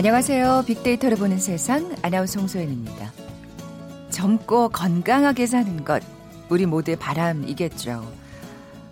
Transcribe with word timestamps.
안녕하세요. 0.00 0.64
빅데이터를 0.66 1.18
보는 1.18 1.38
세상 1.38 1.94
아나운서 2.00 2.40
홍소연입니다. 2.40 3.12
젊고 4.08 4.70
건강하게 4.70 5.44
사는 5.44 5.84
것 5.84 6.02
우리 6.48 6.64
모두의 6.64 6.96
바람이겠죠. 6.96 8.00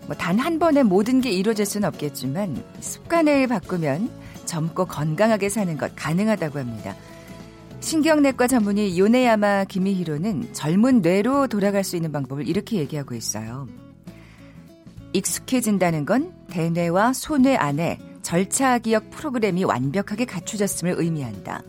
뭐 0.06 0.16
단 0.18 0.38
한 0.38 0.58
번에 0.58 0.82
모든 0.82 1.22
게 1.22 1.30
이루어질 1.30 1.64
수는 1.64 1.88
없겠지만 1.88 2.62
습관을 2.80 3.46
바꾸면 3.46 4.10
젊고 4.44 4.84
건강하게 4.84 5.48
사는 5.48 5.78
것 5.78 5.92
가능하다고 5.96 6.58
합니다. 6.58 6.94
신경내과 7.80 8.46
전문의 8.46 8.98
요네야마 8.98 9.64
기미히로는 9.64 10.52
젊은 10.52 11.00
뇌로 11.00 11.46
돌아갈 11.46 11.84
수 11.84 11.96
있는 11.96 12.12
방법을 12.12 12.46
이렇게 12.46 12.76
얘기하고 12.76 13.14
있어요. 13.14 13.66
익숙해진다는 15.14 16.04
건 16.04 16.34
대뇌와 16.50 17.14
소뇌 17.14 17.56
안에 17.56 17.98
절차 18.28 18.78
기억 18.78 19.08
프로그램이 19.08 19.64
완벽하게 19.64 20.26
갖춰졌음을 20.26 20.96
의미한다. 20.98 21.62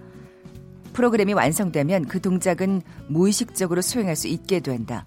프로그램이 0.92 1.32
완성되면 1.32 2.10
그 2.10 2.20
동작은 2.20 2.82
무의식적으로 3.08 3.82
수행할 3.82 4.18
수 4.18 4.28
있게 4.28 4.60
된다. 4.60 5.06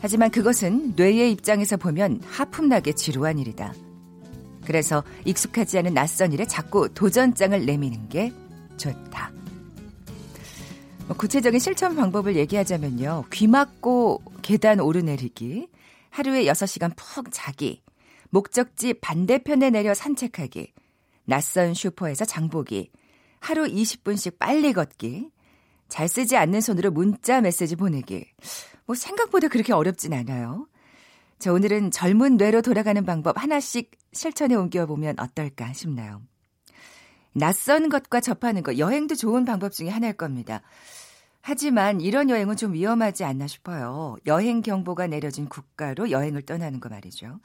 하지만 0.00 0.28
그것은 0.28 0.94
뇌의 0.96 1.30
입장에서 1.30 1.76
보면 1.76 2.20
하품나게 2.26 2.94
지루한 2.94 3.38
일이다. 3.38 3.74
그래서 4.64 5.04
익숙하지 5.24 5.78
않은 5.78 5.94
낯선 5.94 6.32
일에 6.32 6.44
자꾸 6.44 6.92
도전장을 6.92 7.64
내미는 7.64 8.08
게 8.08 8.32
좋다. 8.76 9.30
뭐 11.06 11.16
구체적인 11.16 11.60
실천 11.60 11.94
방법을 11.94 12.34
얘기하자면요. 12.34 13.26
귀 13.32 13.46
막고 13.46 14.20
계단 14.42 14.80
오르내리기, 14.80 15.68
하루에 16.10 16.44
6시간 16.46 16.90
푹 16.96 17.28
자기, 17.30 17.84
목적지 18.30 18.94
반대편에 18.94 19.70
내려 19.70 19.94
산책하기, 19.94 20.72
낯선 21.24 21.74
슈퍼에서 21.74 22.24
장보기, 22.24 22.90
하루 23.40 23.64
20분씩 23.64 24.38
빨리 24.38 24.72
걷기, 24.72 25.30
잘 25.88 26.08
쓰지 26.08 26.36
않는 26.36 26.60
손으로 26.60 26.90
문자 26.90 27.40
메시지 27.40 27.76
보내기. 27.76 28.26
뭐 28.86 28.96
생각보다 28.96 29.48
그렇게 29.48 29.72
어렵진 29.72 30.12
않아요. 30.12 30.68
자, 31.38 31.52
오늘은 31.52 31.90
젊은 31.90 32.36
뇌로 32.36 32.62
돌아가는 32.62 33.04
방법 33.04 33.40
하나씩 33.40 33.90
실천에 34.12 34.54
옮겨보면 34.54 35.20
어떨까 35.20 35.72
싶나요? 35.72 36.22
낯선 37.32 37.90
것과 37.90 38.20
접하는 38.20 38.62
것, 38.62 38.78
여행도 38.78 39.14
좋은 39.14 39.44
방법 39.44 39.72
중에 39.72 39.90
하나일 39.90 40.14
겁니다. 40.14 40.62
하지만 41.42 42.00
이런 42.00 42.30
여행은 42.30 42.56
좀 42.56 42.72
위험하지 42.72 43.24
않나 43.24 43.46
싶어요. 43.46 44.16
여행 44.26 44.62
경보가 44.62 45.06
내려진 45.06 45.48
국가로 45.48 46.10
여행을 46.10 46.42
떠나는 46.42 46.80
거 46.80 46.88
말이죠. 46.88 47.38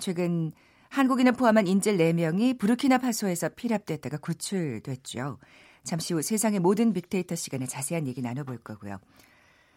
최근 0.00 0.52
한국인을 0.88 1.32
포함한 1.32 1.66
인질 1.66 1.96
4명이 1.96 2.58
부르키나파소에서 2.58 3.50
피랍됐다가 3.50 4.18
구출됐죠. 4.18 5.38
잠시 5.82 6.14
후 6.14 6.22
세상의 6.22 6.60
모든 6.60 6.92
빅데이터 6.92 7.34
시간에 7.34 7.66
자세한 7.66 8.06
얘기 8.06 8.22
나눠볼 8.22 8.58
거고요. 8.58 8.98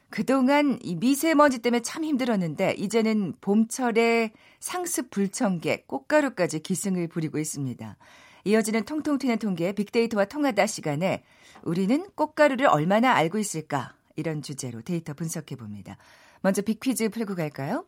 그동안 0.09 0.79
이 0.81 0.95
미세먼지 0.95 1.59
때문에 1.59 1.81
참 1.81 2.03
힘들었는데 2.03 2.75
이제는 2.77 3.33
봄철에 3.41 4.31
상습 4.59 5.09
불청객, 5.09 5.87
꽃가루까지 5.87 6.61
기승을 6.61 7.07
부리고 7.09 7.39
있습니다. 7.39 7.97
이어지는 8.45 8.85
통통 8.85 9.17
튀는 9.17 9.39
통계 9.39 9.73
빅데이터와 9.73 10.25
통하다 10.25 10.65
시간에 10.67 11.23
우리는 11.63 12.07
꽃가루를 12.15 12.67
얼마나 12.67 13.13
알고 13.13 13.37
있을까? 13.37 13.93
이런 14.15 14.41
주제로 14.41 14.81
데이터 14.81 15.13
분석해 15.13 15.57
봅니다. 15.57 15.97
먼저 16.41 16.61
빅퀴즈 16.61 17.09
풀고 17.09 17.35
갈까요? 17.35 17.85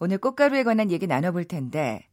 오늘 0.00 0.18
꽃가루에 0.18 0.64
관한 0.64 0.90
얘기 0.90 1.06
나눠볼 1.06 1.44
텐데, 1.44 2.06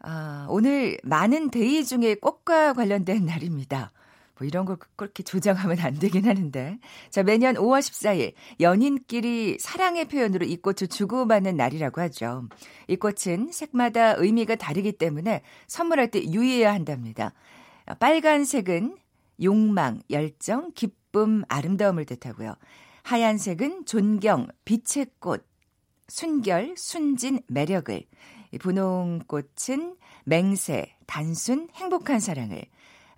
아, 0.00 0.46
오늘 0.48 0.98
많은 1.04 1.50
day 1.50 1.84
중에 1.84 2.16
꽃과 2.16 2.72
관련된 2.72 3.24
날입니다. 3.26 3.92
뭐 4.38 4.46
이런 4.48 4.64
걸 4.64 4.78
그렇게 4.96 5.22
조장하면 5.22 5.78
안 5.80 5.98
되긴 5.98 6.26
하는데. 6.26 6.78
자, 7.10 7.22
매년 7.22 7.54
5월 7.54 7.80
14일 7.80 8.32
연인끼리 8.60 9.58
사랑의 9.60 10.08
표현으로 10.08 10.46
이 10.46 10.56
꽃을 10.56 10.88
주고받는 10.88 11.56
날이라고 11.56 12.00
하죠. 12.00 12.48
이 12.88 12.96
꽃은 12.96 13.52
색마다 13.52 14.14
의미가 14.16 14.56
다르기 14.56 14.92
때문에 14.92 15.42
선물할 15.66 16.10
때 16.10 16.24
유의해야 16.24 16.72
한답니다. 16.72 17.34
빨간색은 18.00 18.96
욕망, 19.42 20.00
열정, 20.10 20.72
기쁨, 20.72 21.44
아름다움을 21.48 22.06
뜻하고요. 22.06 22.54
하얀색은 23.02 23.84
존경, 23.84 24.48
빛의 24.64 25.06
꽃, 25.18 25.44
순결, 26.12 26.74
순진, 26.76 27.40
매력을. 27.46 28.04
분홍꽃은 28.60 29.96
맹세, 30.24 30.94
단순, 31.06 31.70
행복한 31.74 32.20
사랑을. 32.20 32.66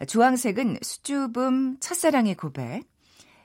주황색은 0.06 0.78
수줍음, 0.81 1.81
첫사랑의 1.81 2.37
고백. 2.37 2.84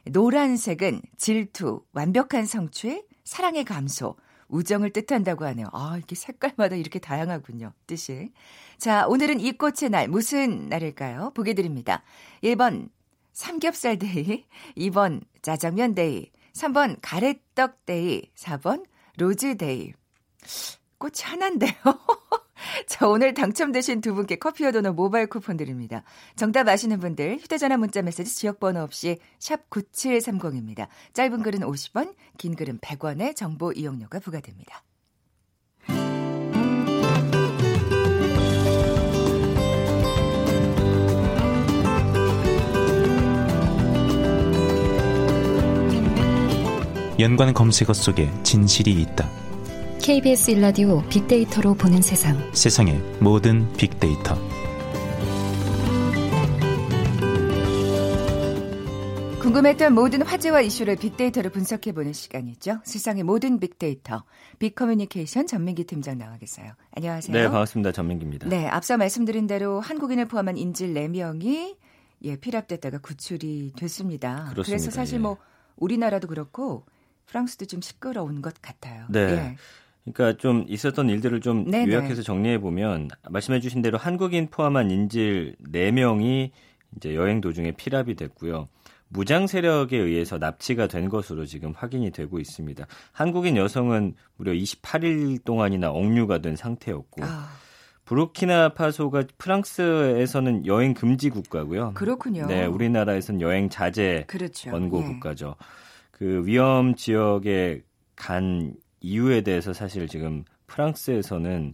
노란색은 0.06 1.02
질투, 1.18 1.84
완벽한 1.94 2.46
성취, 2.46 3.04
사랑의 3.24 3.66
감소, 3.66 4.18
우정을 4.50 4.94
뜻한다고 4.94 5.46
하네요. 5.46 5.66
아, 5.74 5.98
이렇게 5.98 6.14
색깔마다 6.14 6.76
이렇게 6.76 7.00
다양하군요. 7.00 7.74
뜻이. 7.88 8.32
자, 8.78 9.08
오늘은 9.08 9.40
이 9.40 9.54
꽃의 9.54 9.90
날, 9.90 10.08
무슨 10.10 10.70
날일까요? 10.70 11.32
보기 11.34 11.56
드립니다. 11.56 12.04
1번, 12.44 12.90
삼겹살 13.34 13.98
day. 13.98 14.46
2번, 14.78 15.24
짜장면 15.42 15.96
day. 15.96 16.30
3번, 16.54 17.00
가래떡 17.02 17.88
day. 17.88 18.30
4번, 18.36 18.86
rose 19.20 19.58
day. 19.58 19.92
꽃이 20.98 21.16
하나인데요. 21.24 21.74
자, 22.88 23.08
오늘 23.08 23.34
당첨되신 23.34 24.00
두 24.00 24.14
분께 24.14 24.38
커피와 24.38 24.72
도넛 24.72 24.96
모바일 24.96 25.28
쿠폰 25.28 25.58
드립니다. 25.58 26.04
정답 26.36 26.68
아시는 26.70 27.00
분들 27.00 27.38
휴대전화 27.42 27.78
문자 27.78 28.02
메시지 28.02 28.34
지역번호 28.34 28.82
없이 28.82 29.20
샵 29.38 29.70
9730입니다. 29.70 30.88
짧은 31.14 31.44
글은 31.44 31.60
50원, 31.60 32.16
긴 32.38 32.56
글은 32.56 32.80
100원의 32.80 33.36
정보 33.36 33.74
이용료가 33.74 34.20
부과됩니다. 34.20 34.84
연관 47.20 47.54
검색어 47.54 47.92
속에 47.92 48.32
진실이 48.44 48.94
있다. 48.94 49.30
KBS 50.02 50.52
일라디오 50.52 51.02
빅데이터로 51.10 51.74
보는 51.74 52.02
세상. 52.02 52.38
세상의 52.54 52.98
모든 53.20 53.70
빅데이터. 53.74 54.36
궁금했던 59.42 59.94
모든 59.94 60.22
화제와 60.22 60.62
이슈를 60.62 60.96
빅데이터로 60.96 61.50
분석해 61.50 61.92
보는 61.92 62.14
시간이죠. 62.14 62.80
세상의 62.86 63.24
모든 63.24 63.60
빅데이터. 63.60 64.24
빅커뮤니케이션 64.60 65.46
전민기 65.46 65.84
팀장 65.84 66.20
나와 66.20 66.38
계세요. 66.38 66.72
안녕하세요. 66.96 67.36
네, 67.36 67.44
반갑습니다. 67.50 67.92
전민기입니다. 67.92 68.48
네, 68.48 68.66
앞서 68.68 68.96
말씀드린 68.96 69.46
대로 69.46 69.82
한국인을 69.82 70.30
포함한 70.30 70.56
인질 70.56 70.94
4명이 70.94 71.76
예, 72.24 72.36
피랍됐다가 72.38 73.00
구출이 73.00 73.74
됐습니다. 73.76 74.52
그렇습니다. 74.52 74.64
그래서 74.64 74.90
사실 74.90 75.16
예. 75.16 75.20
뭐 75.20 75.36
우리나라도 75.76 76.30
그렇고 76.30 76.86
프랑스도 77.30 77.66
좀 77.66 77.82
시끄러운 77.82 78.42
것 78.42 78.56
같아요. 78.62 79.06
네. 79.10 79.20
예. 79.20 79.56
그러니까 80.12 80.38
좀 80.40 80.66
있었던 80.68 81.10
일들을 81.10 81.42
좀 81.42 81.70
네네. 81.70 81.92
요약해서 81.92 82.24
정리해 82.24 82.60
보면 82.60 83.10
말씀해 83.30 83.60
주신 83.60 83.82
대로 83.82 83.98
한국인 83.98 84.48
포함한 84.50 84.90
인질 84.90 85.56
4명이 85.72 86.50
이제 86.98 87.16
여행 87.16 87.42
도중에 87.42 87.74
피랍이 87.74 88.16
됐고요. 88.16 88.68
무장 89.10 89.48
세력에 89.48 89.98
의해서 89.98 90.38
납치가 90.38 90.88
된 90.88 91.10
것으로 91.10 91.46
지금 91.46 91.74
확인이 91.76 92.12
되고 92.12 92.40
있습니다. 92.40 92.86
한국인 93.12 93.58
여성은 93.58 94.16
무려 94.38 94.54
28일 94.54 95.44
동안이나 95.44 95.90
억류가 95.90 96.40
된 96.40 96.56
상태였고 96.56 97.24
아, 97.24 97.50
부르키나파소가 98.06 99.24
프랑스에서는 99.38 100.66
여행 100.68 100.94
금지 100.94 101.30
국가고요. 101.30 101.94
그렇군요. 101.94 102.46
네, 102.48 102.66
우리나라에서는 102.66 103.42
여행 103.42 103.70
자제 103.70 104.26
그렇죠. 104.28 104.72
원고 104.72 105.02
예. 105.02 105.08
국가죠. 105.08 105.56
그 106.20 106.46
위험 106.46 106.96
지역에 106.96 107.82
간 108.18 108.74
이유에 109.00 109.42
대해서 109.42 109.72
사실 109.72 110.10
지금 110.10 110.44
프랑스에서는 110.68 111.74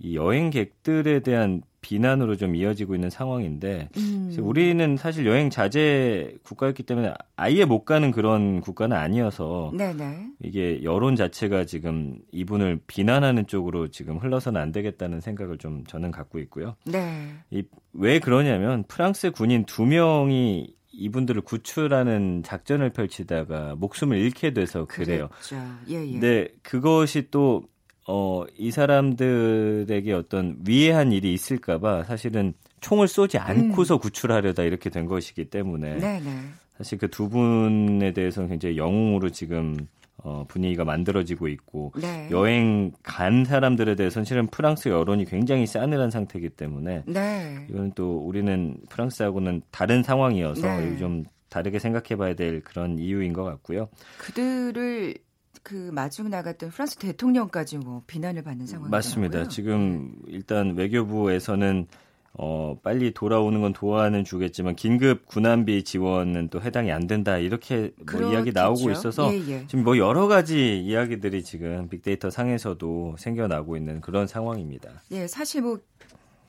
이 0.00 0.16
여행객들에 0.16 1.20
대한 1.20 1.62
비난으로 1.80 2.36
좀 2.36 2.56
이어지고 2.56 2.96
있는 2.96 3.08
상황인데 3.08 3.88
음. 3.96 4.36
우리는 4.40 4.96
사실 4.96 5.26
여행 5.26 5.48
자제 5.48 6.36
국가였기 6.42 6.82
때문에 6.82 7.14
아예 7.36 7.64
못 7.64 7.84
가는 7.84 8.10
그런 8.10 8.60
국가는 8.60 8.96
아니어서 8.96 9.72
네네. 9.76 10.26
이게 10.42 10.82
여론 10.82 11.14
자체가 11.14 11.64
지금 11.64 12.18
이분을 12.32 12.80
비난하는 12.88 13.46
쪽으로 13.46 13.88
지금 13.88 14.18
흘러서는 14.18 14.60
안 14.60 14.72
되겠다는 14.72 15.20
생각을 15.20 15.56
좀 15.58 15.84
저는 15.86 16.10
갖고 16.10 16.40
있고요. 16.40 16.74
네. 16.84 17.28
이, 17.50 17.62
왜 17.92 18.18
그러냐면 18.18 18.82
프랑스 18.88 19.30
군인 19.30 19.64
두 19.64 19.86
명이 19.86 20.74
이분들을 20.98 21.42
구출하는 21.42 22.42
작전을 22.44 22.90
펼치다가 22.90 23.74
목숨을 23.76 24.18
잃게 24.18 24.52
돼서 24.52 24.84
그래요. 24.84 25.28
그렇죠. 25.28 25.56
예, 25.88 25.94
예. 25.94 26.12
근데 26.12 26.48
그것이 26.62 27.28
또, 27.30 27.62
어, 28.06 28.44
이 28.56 28.70
사람들에게 28.70 30.12
어떤 30.12 30.56
위해한 30.66 31.12
일이 31.12 31.32
있을까봐 31.32 32.04
사실은 32.04 32.54
총을 32.80 33.06
쏘지 33.06 33.38
않고서 33.38 33.96
음. 33.96 33.98
구출하려다 34.00 34.62
이렇게 34.64 34.90
된 34.90 35.06
것이기 35.06 35.46
때문에 35.46 35.96
네네. 35.96 36.20
네. 36.20 36.30
사실 36.76 36.96
그 36.98 37.08
두 37.08 37.28
분에 37.28 38.12
대해서는 38.12 38.48
굉장히 38.48 38.76
영웅으로 38.76 39.30
지금 39.30 39.76
어, 40.18 40.44
분위기가 40.48 40.84
만들어지고 40.84 41.48
있고 41.48 41.92
네. 42.00 42.28
여행 42.30 42.92
간 43.02 43.44
사람들에 43.44 43.94
대해서는 43.94 44.24
실은 44.24 44.46
프랑스 44.48 44.88
여론이 44.88 45.24
굉장히 45.26 45.66
싸늘한 45.66 46.10
상태이기 46.10 46.50
때문에 46.50 47.04
네. 47.06 47.66
이건 47.70 47.92
또 47.94 48.18
우리는 48.18 48.76
프랑스하고는 48.90 49.62
다른 49.70 50.02
상황이어서 50.02 50.66
네. 50.66 50.96
좀 50.96 51.24
다르게 51.48 51.78
생각해봐야 51.78 52.34
될 52.34 52.60
그런 52.62 52.98
이유인 52.98 53.32
것 53.32 53.44
같고요. 53.44 53.88
그들을 54.18 55.14
그 55.62 55.90
마중 55.92 56.30
나갔던 56.30 56.70
프랑스 56.70 56.96
대통령까지 56.96 57.78
뭐 57.78 58.02
비난을 58.06 58.42
받는 58.42 58.66
상황이더라고요. 58.66 58.90
맞습니다. 58.90 59.48
지금 59.48 60.14
네. 60.24 60.32
일단 60.32 60.76
외교부에서는 60.76 61.86
어, 62.34 62.78
빨리 62.82 63.12
돌아오는 63.12 63.60
건 63.60 63.72
도와는 63.72 64.24
주겠지만 64.24 64.76
긴급 64.76 65.26
군함비 65.26 65.82
지원은 65.82 66.48
또 66.50 66.60
해당이 66.60 66.92
안 66.92 67.06
된다 67.06 67.38
이렇게 67.38 67.92
뭐 68.12 68.32
이야기 68.32 68.52
나오고 68.52 68.90
있어서 68.92 69.32
예, 69.34 69.38
예. 69.48 69.66
지금 69.66 69.82
뭐 69.82 69.98
여러 69.98 70.28
가지 70.28 70.78
이야기들이 70.78 71.42
지금 71.42 71.88
빅데이터 71.88 72.30
상에서도 72.30 73.16
생겨나고 73.18 73.76
있는 73.76 74.00
그런 74.00 74.26
상황입니다. 74.26 74.90
예, 75.10 75.26
사실 75.26 75.62
뭐 75.62 75.78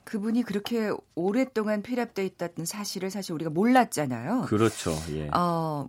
그분이 0.04 0.42
그렇게 0.42 0.90
오랫동안 1.14 1.82
필압돼 1.82 2.24
있다는 2.24 2.64
사실을 2.64 3.10
사실 3.10 3.32
우리가 3.32 3.50
몰랐잖아요. 3.50 4.42
그렇죠. 4.42 4.92
예. 5.12 5.28
어, 5.34 5.88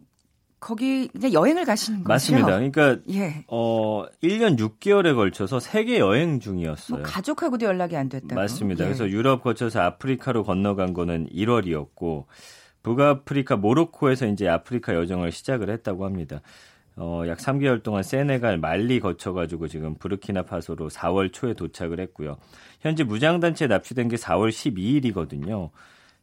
거기 0.61 1.07
그냥 1.09 1.33
여행을 1.33 1.65
가시는 1.65 1.99
거죠? 2.03 2.07
맞습니다. 2.07 2.45
그러니까 2.45 2.97
예. 3.09 3.43
어 3.47 4.05
1년 4.23 4.57
6개월에 4.57 5.15
걸쳐서 5.15 5.59
세계 5.59 5.97
여행 5.99 6.39
중이었어요. 6.39 6.99
뭐 6.99 7.05
가족하고도 7.05 7.65
연락이 7.65 7.97
안 7.97 8.07
됐다고. 8.07 8.35
맞습니다. 8.35 8.83
예. 8.83 8.87
그래서 8.87 9.09
유럽 9.09 9.41
거쳐서 9.43 9.81
아프리카로 9.81 10.43
건너간 10.43 10.93
거는 10.93 11.27
1월이었고 11.33 12.25
북아프리카 12.83 13.57
모로코에서 13.57 14.27
이제 14.27 14.47
아프리카 14.47 14.93
여정을 14.93 15.31
시작을 15.31 15.69
했다고 15.71 16.05
합니다. 16.05 16.41
어, 16.95 17.23
약 17.27 17.39
3개월 17.39 17.81
동안 17.81 18.03
세네갈, 18.03 18.57
말리 18.57 18.99
거쳐가지고 18.99 19.67
지금 19.67 19.95
부르키나파소로 19.95 20.89
4월 20.89 21.31
초에 21.33 21.53
도착을 21.53 21.99
했고요. 21.99 22.37
현재 22.81 23.03
무장단체에 23.03 23.67
납치된 23.67 24.09
게 24.09 24.17
4월 24.17 24.49
12일이거든요. 24.49 25.69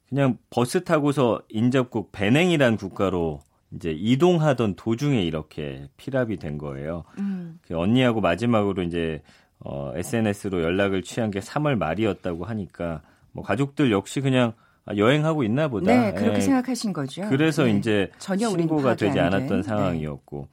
그냥 0.09 0.39
버스 0.51 0.85
타고서 0.85 1.41
인접국 1.49 2.13
베냉이란 2.13 2.77
국가로 2.77 3.41
이제 3.75 3.91
이동하던 3.91 4.77
도중에 4.77 5.23
이렇게 5.23 5.89
피랍이 5.97 6.39
된 6.39 6.59
거예요. 6.59 7.05
음. 7.19 7.59
그 7.63 7.79
언니하고 7.79 8.21
마지막으로 8.21 8.83
이제 8.83 9.23
어, 9.61 9.93
SNS로 9.95 10.63
연락을 10.63 11.03
취한 11.03 11.31
게 11.31 11.41
3월 11.41 11.77
말이었다고 11.77 12.45
하니까 12.45 13.03
뭐 13.33 13.45
가족들 13.45 13.91
역시 13.91 14.21
그냥 14.21 14.55
아, 14.87 14.97
여행하고 14.97 15.45
있나 15.45 15.69
보다. 15.69 15.93
네, 15.93 16.13
그렇게 16.15 16.37
예. 16.37 16.41
생각하신 16.41 16.93
거죠. 16.93 17.29
그래서 17.29 17.65
네. 17.65 17.77
이제 17.77 18.11
전혀 18.19 18.49
신고가 18.49 18.97
되지 18.97 19.21
않았던 19.21 19.59
네. 19.59 19.63
상황이었고 19.63 20.49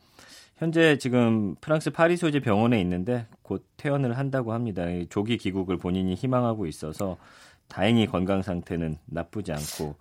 현재 0.57 0.97
지금 0.97 1.55
프랑스 1.61 1.89
파리 1.91 2.17
소재 2.17 2.39
병원에 2.39 2.79
있는데 2.81 3.27
곧 3.41 3.65
퇴원을 3.77 4.17
한다고 4.17 4.51
합니다. 4.53 4.83
조기 5.09 5.37
귀국을 5.37 5.77
본인이 5.77 6.15
희망하고 6.15 6.65
있어서 6.65 7.17
다행히 7.67 8.07
건강 8.07 8.41
상태는 8.41 8.97
나쁘지 9.05 9.53
않고 9.53 9.95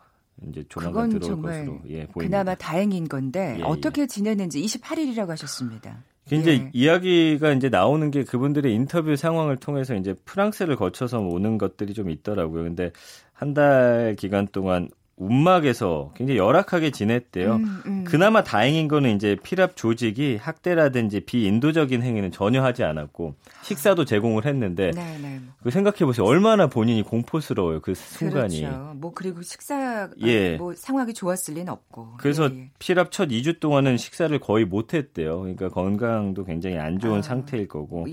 이제 0.49 0.65
조만간 0.69 1.09
들어올 1.11 1.41
것으로 1.43 1.81
예, 1.89 2.07
보입니다. 2.07 2.39
그나마 2.39 2.55
다행인 2.55 3.09
건데 3.09 3.55
예, 3.57 3.61
예. 3.61 3.63
어떻게 3.63 4.07
지내는지 4.07 4.61
28일이라고 4.63 5.29
하셨습니다. 5.29 6.03
이제 6.31 6.53
예. 6.53 6.71
이야기가 6.73 7.53
이제 7.53 7.69
나오는 7.69 8.11
게 8.11 8.25
그분들의 8.25 8.73
인터뷰 8.75 9.15
상황을 9.17 9.57
통해서 9.59 9.95
이제 9.95 10.15
프랑스를 10.25 10.77
거쳐서 10.77 11.21
오는 11.21 11.59
것들이 11.59 11.95
좀 11.95 12.11
있더라고요. 12.11 12.65
근데 12.65 12.93
한 13.33 13.55
달 13.55 14.17
기간 14.19 14.47
동안 14.49 14.89
움막에서 15.17 16.13
굉장히 16.17 16.39
열악하게 16.39 16.91
지냈대요. 16.91 17.57
음, 17.57 17.83
음. 17.87 18.05
그나마 18.05 18.43
다행인 18.43 18.89
거는 18.89 19.15
이제 19.15 19.37
피랍 19.43 19.77
조직이 19.77 20.37
학대라든지 20.41 21.21
비인도적인 21.21 22.03
행위는 22.03 22.33
전혀 22.33 22.63
하지 22.63 22.83
않았고 22.83 23.35
식사도 23.63 24.05
제공을 24.05 24.45
했는데 24.45 24.91
네, 24.91 25.19
네. 25.19 25.41
그 25.63 25.71
생각해 25.71 25.99
보세요. 25.99 26.27
얼마나 26.27 26.67
본인이 26.67 27.03
공포스러워요. 27.03 27.81
그 27.81 27.95
순간이. 27.95 28.61
그렇죠. 28.61 28.93
뭐 28.97 29.13
그리고 29.15 29.43
식사 29.43 30.09
예. 30.23 30.57
뭐 30.57 30.75
상황이 30.75 31.15
좋았을 31.15 31.55
리는 31.55 31.73
없고. 31.73 32.15
그래서 32.19 32.51
예, 32.53 32.57
예. 32.57 32.71
피랍 32.79 33.13
첫 33.13 33.29
2주 33.29 33.61
동안은 33.61 33.97
식사를 33.97 34.37
거의 34.41 34.65
못 34.65 34.95
했대요. 34.95 35.41
그러니까 35.41 35.69
건강도 35.69 36.45
굉장히 36.45 36.79
안 36.79 36.99
좋은 36.99 37.19
아, 37.19 37.23
상태일 37.23 37.69
거고. 37.69 38.07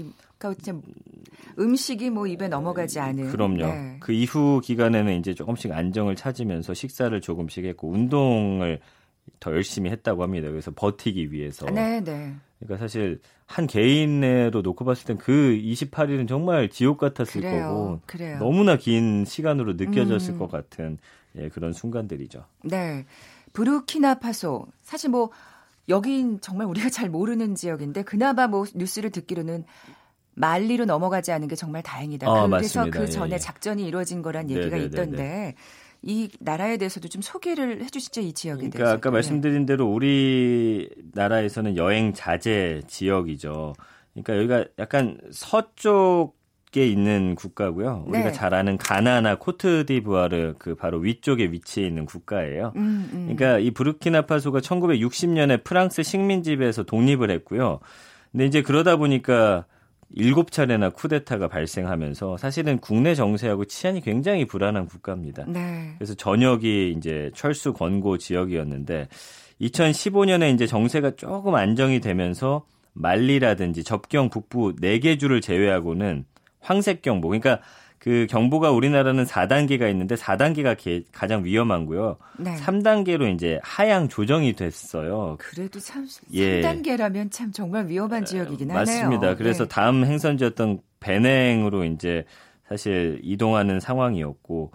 그러니까 0.49 0.87
음식이 1.59 2.09
뭐 2.09 2.27
입에 2.27 2.47
넘어가지 2.47 2.99
않은. 2.99 3.29
그럼요. 3.29 3.65
네. 3.65 3.97
그 3.99 4.11
이후 4.11 4.61
기간에는 4.63 5.19
이제 5.19 5.33
조금씩 5.33 5.71
안정을 5.71 6.15
찾으면서 6.15 6.73
식사를 6.73 7.19
조금씩 7.21 7.65
했고 7.65 7.89
운동을 7.89 8.79
더 9.39 9.51
열심히 9.51 9.89
했다고 9.91 10.23
합니다. 10.23 10.49
그래서 10.49 10.71
버티기 10.75 11.31
위해서. 11.31 11.65
네, 11.67 12.01
네. 12.01 12.33
그러니까 12.59 12.77
사실 12.77 13.19
한 13.45 13.67
개인으로 13.67 14.61
놓고 14.61 14.85
봤을 14.85 15.05
땐 15.05 15.17
그 15.17 15.59
28일은 15.61 16.27
정말 16.27 16.69
지옥 16.69 16.97
같았을 16.99 17.41
그래요, 17.41 17.67
거고 17.67 17.99
그래요. 18.05 18.37
너무나 18.39 18.77
긴 18.77 19.25
시간으로 19.25 19.73
느껴졌을 19.73 20.35
음. 20.35 20.39
것 20.39 20.49
같은 20.49 20.97
예, 21.37 21.49
그런 21.49 21.73
순간들이죠. 21.73 22.45
네. 22.63 23.05
부르키나파소 23.53 24.67
사실 24.83 25.09
뭐 25.09 25.31
여긴 25.89 26.39
정말 26.39 26.67
우리가 26.67 26.89
잘 26.89 27.09
모르는 27.09 27.55
지역인데 27.55 28.03
그나마 28.03 28.47
뭐 28.47 28.65
뉴스를 28.75 29.09
듣기로는 29.09 29.65
말리로 30.41 30.85
넘어가지 30.85 31.31
않은 31.31 31.47
게 31.47 31.55
정말 31.55 31.83
다행이다. 31.83 32.27
아, 32.27 32.47
그래서 32.47 32.79
맞습니다. 32.79 32.99
그 32.99 33.09
전에 33.09 33.29
예, 33.31 33.33
예. 33.35 33.37
작전이 33.37 33.87
이루어진 33.87 34.21
거란 34.21 34.49
얘기가 34.49 34.75
네네네네. 34.75 34.85
있던데 34.85 35.55
이 36.01 36.29
나라에 36.39 36.77
대해서도 36.77 37.07
좀 37.07 37.21
소개를 37.21 37.83
해주시죠 37.83 38.21
이 38.21 38.33
지역에 38.33 38.57
그러니까 38.57 38.77
대해서. 38.77 38.93
아까 38.95 39.09
네. 39.11 39.13
말씀드린 39.13 39.67
대로 39.67 39.85
우리 39.85 40.89
나라에서는 41.13 41.77
여행 41.77 42.13
자제 42.13 42.81
지역이죠. 42.87 43.73
그러니까 44.13 44.37
여기가 44.37 44.65
약간 44.79 45.17
서쪽 45.31 46.41
에 46.77 46.87
있는 46.87 47.35
국가고요. 47.35 48.05
우리가 48.07 48.27
네. 48.27 48.31
잘 48.31 48.53
아는 48.53 48.77
가나나 48.77 49.37
코트디부아르 49.37 50.53
그 50.57 50.73
바로 50.73 50.99
위쪽에 50.99 51.51
위치해 51.51 51.85
있는 51.85 52.05
국가예요. 52.05 52.71
음, 52.77 53.09
음. 53.11 53.35
그러니까 53.35 53.59
이 53.59 53.71
부르키나파소가 53.71 54.61
1960년에 54.61 55.65
프랑스 55.65 56.01
식민지배에서 56.01 56.83
독립을 56.83 57.29
했고요. 57.29 57.81
근데 58.31 58.45
이제 58.45 58.61
그러다 58.61 58.95
보니까 58.95 59.65
일곱 60.13 60.51
차례나 60.51 60.89
쿠데타가 60.89 61.47
발생하면서 61.47 62.37
사실은 62.37 62.79
국내 62.79 63.15
정세하고 63.15 63.65
치안이 63.65 64.01
굉장히 64.01 64.45
불안한 64.45 64.85
국가입니다. 64.85 65.45
네. 65.47 65.93
그래서 65.97 66.13
전역이 66.13 66.95
이제 66.97 67.31
철수 67.33 67.73
권고 67.73 68.17
지역이었는데 68.17 69.07
2015년에 69.61 70.53
이제 70.53 70.67
정세가 70.67 71.15
조금 71.15 71.55
안정이 71.55 72.01
되면서 72.01 72.65
말리라든지 72.93 73.83
접경 73.83 74.29
북부 74.29 74.75
4개 74.75 75.19
주를 75.19 75.39
제외하고는 75.39 76.25
황색 76.59 77.01
경보 77.01 77.29
그러니까 77.29 77.61
그 78.01 78.25
경보가 78.31 78.71
우리나라는 78.71 79.25
4단계가 79.25 79.87
있는데 79.91 80.15
4단계가 80.15 80.75
가장 81.11 81.45
위험한고요. 81.45 82.17
네. 82.39 82.55
3단계로 82.55 83.31
이제 83.31 83.59
하향 83.61 84.09
조정이 84.09 84.53
됐어요. 84.53 85.35
그래도 85.37 85.79
참 85.79 86.07
예. 86.33 86.61
3단계라면 86.61 87.31
참 87.31 87.51
정말 87.51 87.87
위험한 87.87 88.25
지역이긴 88.25 88.71
하네요. 88.71 88.83
맞습니다. 88.83 89.35
그래서 89.35 89.65
네. 89.65 89.69
다음 89.69 90.03
행선지였던 90.03 90.79
베냉으로 90.99 91.83
이제 91.83 92.25
사실 92.67 93.19
이동하는 93.21 93.79
상황이었고 93.79 94.71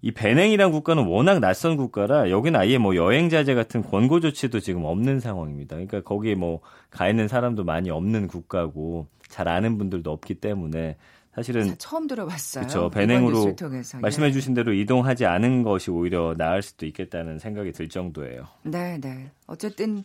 이 0.00 0.12
베냉이란 0.12 0.72
국가는 0.72 1.04
워낙 1.04 1.40
낯선 1.40 1.76
국가라 1.76 2.30
여기는 2.30 2.58
아예 2.58 2.78
뭐 2.78 2.96
여행 2.96 3.28
자제 3.28 3.54
같은 3.54 3.82
권고 3.82 4.20
조치도 4.20 4.60
지금 4.60 4.84
없는 4.86 5.20
상황입니다. 5.20 5.76
그러니까 5.76 6.00
거기에 6.00 6.34
뭐 6.34 6.60
가 6.94 7.08
있는 7.08 7.26
사람도 7.28 7.64
많이 7.64 7.90
없는 7.90 8.28
국가고 8.28 9.08
잘 9.28 9.48
아는 9.48 9.78
분들도 9.78 10.10
없기 10.12 10.34
때문에 10.34 10.96
사실은 11.34 11.74
처음 11.78 12.06
들어봤어요. 12.06 12.66
그렇죠. 12.66 12.90
배냉으로 12.90 13.56
말씀해 14.00 14.30
주신 14.30 14.54
대로 14.54 14.72
이동하지 14.72 15.26
않은 15.26 15.62
것이 15.64 15.90
오히려 15.90 16.34
나을 16.36 16.62
수도 16.62 16.86
있겠다는 16.86 17.38
생각이 17.40 17.72
들 17.72 17.88
정도예요. 17.88 18.46
네, 18.62 18.98
네. 19.00 19.30
어쨌든 19.46 20.04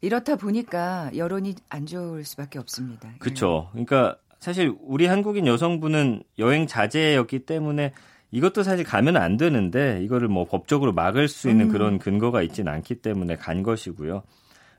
이렇다 0.00 0.36
보니까 0.36 1.10
여론이 1.16 1.54
안 1.68 1.86
좋을 1.86 2.24
수밖에 2.24 2.58
없습니다. 2.58 3.08
그렇죠. 3.20 3.68
그러니까 3.72 4.16
사실 4.40 4.74
우리 4.82 5.06
한국인 5.06 5.46
여성분은 5.46 6.24
여행 6.38 6.66
자제였기 6.66 7.40
때문에 7.40 7.92
이것도 8.32 8.64
사실 8.64 8.84
가면 8.84 9.16
안 9.16 9.36
되는데 9.36 10.02
이거를 10.02 10.26
뭐 10.26 10.44
법적으로 10.46 10.92
막을 10.92 11.28
수 11.28 11.48
있는 11.48 11.66
음. 11.66 11.72
그런 11.72 11.98
근거가 11.98 12.42
있지는 12.42 12.72
않기 12.72 12.96
때문에 12.96 13.36
간 13.36 13.62
것이고요. 13.62 14.22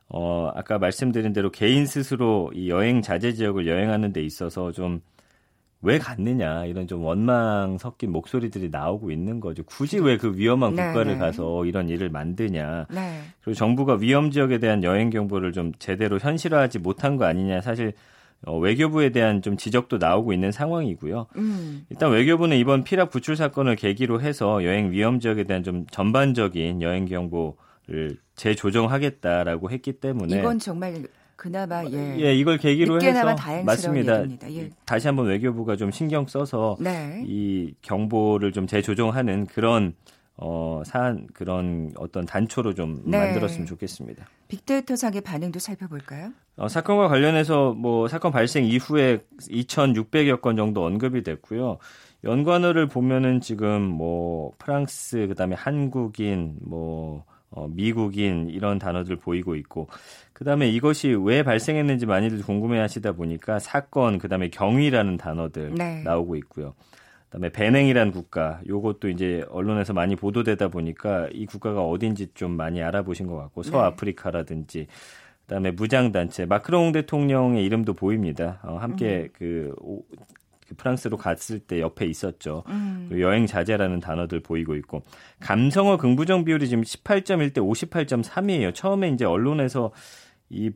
어, 0.10 0.52
아까 0.54 0.78
말씀드린 0.78 1.34
대로 1.34 1.50
개인 1.50 1.86
스스로 1.86 2.52
이 2.54 2.70
여행 2.70 3.02
자제 3.02 3.34
지역을 3.34 3.68
여행하는 3.68 4.14
데 4.14 4.22
있어서 4.22 4.72
좀 4.72 5.02
왜 5.82 6.00
갔느냐 6.00 6.66
이런 6.66 6.88
좀 6.88 7.04
원망 7.04 7.78
섞인 7.78 8.12
목소리들이 8.12 8.70
나오고 8.70 9.12
있는 9.12 9.40
거죠. 9.40 9.64
굳이 9.64 10.00
왜 10.00 10.18
그 10.18 10.36
위험한 10.36 10.76
네, 10.76 10.88
국가를 10.88 11.14
네. 11.14 11.18
가서 11.20 11.66
이런 11.66 11.88
일을 11.90 12.10
만드냐. 12.10 12.88
네. 12.90 13.22
그리고 13.42 13.56
정부가 13.56 13.96
위험 13.96 14.32
지역에 14.32 14.58
대한 14.58 14.84
여행 14.84 15.10
경보를 15.12 15.54
좀 15.54 15.72
제대로 15.78 16.18
현실화하지 16.18 16.80
못한 16.80 17.18
거 17.18 17.26
아니냐. 17.26 17.62
사실 17.62 17.94
어, 18.46 18.58
외교부에 18.58 19.10
대한 19.12 19.42
좀 19.42 19.58
지적도 19.58 19.98
나오고 19.98 20.34
있는 20.34 20.52
상황이고요. 20.52 21.28
음. 21.38 21.86
일단 21.90 22.12
외교부는 22.12 22.58
이번 22.58 22.84
피랍 22.84 23.10
구출 23.12 23.36
사건을 23.36 23.76
계기로 23.76 24.22
해서 24.22 24.64
여행 24.64 24.92
위험 24.92 25.20
지역에 25.20 25.44
대한 25.44 25.64
좀 25.64 25.86
전반적인 25.92 26.82
여행 26.82 27.06
경보를 27.06 28.18
재조정하겠다라고 28.36 29.72
했기 29.72 29.94
때문에 29.94 30.40
이건 30.40 30.60
정말 30.60 31.04
그나마 31.38 31.86
예. 31.86 32.18
예, 32.20 32.36
이걸 32.36 32.58
계기로 32.58 33.00
해서 33.02 33.36
맞습니다. 33.64 34.26
예. 34.50 34.70
다시 34.86 35.08
한번 35.08 35.28
외교부가 35.28 35.78
좀 35.78 35.92
신경 35.92 36.26
써서 36.28 36.76
네. 36.80 37.24
이 37.26 37.74
경보를 37.84 38.52
좀 38.52 38.68
재조정하는 38.68 39.46
그런 39.46 39.94
어, 40.36 40.82
사안 40.86 41.28
그런 41.34 41.92
어떤 41.98 42.26
단초로 42.26 42.74
좀 42.74 43.02
네. 43.06 43.18
만들었으면 43.20 43.66
좋겠습니다. 43.66 44.28
빅데이터 44.48 44.96
상의 44.96 45.22
반응도 45.22 45.60
살펴볼까요? 45.60 46.32
어, 46.58 46.68
사건과 46.68 47.08
관련해서 47.08 47.74
뭐 47.74 48.08
사건 48.08 48.32
발생 48.32 48.66
이후에 48.66 49.20
2,600여 49.40 50.42
건 50.42 50.56
정도 50.56 50.86
언급이 50.86 51.24
됐고요. 51.24 51.78
연관어를 52.24 52.88
보면은 52.88 53.42
지금 53.42 53.82
뭐 53.84 54.52
프랑스 54.58 55.28
그다음에 55.28 55.56
한국인 55.56 56.58
뭐 56.62 57.26
어, 57.50 57.68
미국인 57.70 58.50
이런 58.50 58.78
단어들 58.78 59.16
보이고 59.16 59.56
있고 59.56 59.88
그다음에 60.34 60.70
이것이 60.70 61.10
왜 61.10 61.44
발생했는지 61.44 62.06
많이들 62.06 62.42
궁금해하시다 62.42 63.14
보니까 63.14 63.60
사건 63.60 64.18
그다음에 64.18 64.50
경위라는 64.50 65.18
단어들 65.18 65.74
네. 65.76 66.04
나오고 66.04 66.36
있고요. 66.38 66.74
그다음에 67.26 67.50
베냉이라는 67.50 68.12
국가 68.12 68.62
요것도 68.68 69.10
이제 69.10 69.46
언론에서 69.50 69.94
많이 69.94 70.16
보도되다 70.16 70.70
보니까 70.70 71.28
이 71.32 71.46
국가가 71.46 71.84
어딘지 71.84 72.28
좀 72.34 72.52
많이 72.52 72.82
알아보신 72.82 73.28
것 73.28 73.36
같고 73.38 73.64
네. 73.64 73.70
서아프리카라든지 73.70 74.88
그다음에 75.46 75.72
무장단체 75.72 76.46
마크롱 76.46 76.92
대통령의 76.92 77.66
이름도 77.66 77.94
보입니다. 77.94 78.60
어, 78.64 78.78
함께 78.78 79.30
그, 79.34 79.74
오, 79.80 80.04
그 80.04 80.18
프랑스로 80.76 81.18
갔을 81.18 81.60
때 81.60 81.80
옆에 81.80 82.06
있었죠. 82.06 82.64
음. 82.68 83.10
여행 83.14 83.46
자제라는 83.46 84.00
단어들 84.00 84.42
보이고 84.42 84.76
있고 84.76 85.04
감성어 85.40 85.98
긍부정 85.98 86.46
비율이 86.46 86.68
지금 86.68 86.84
18.1대 86.84 87.58
58.3이에요. 87.58 88.74
처음에 88.74 89.10
이제 89.10 89.26
언론에서 89.26 89.92
이 90.50 90.72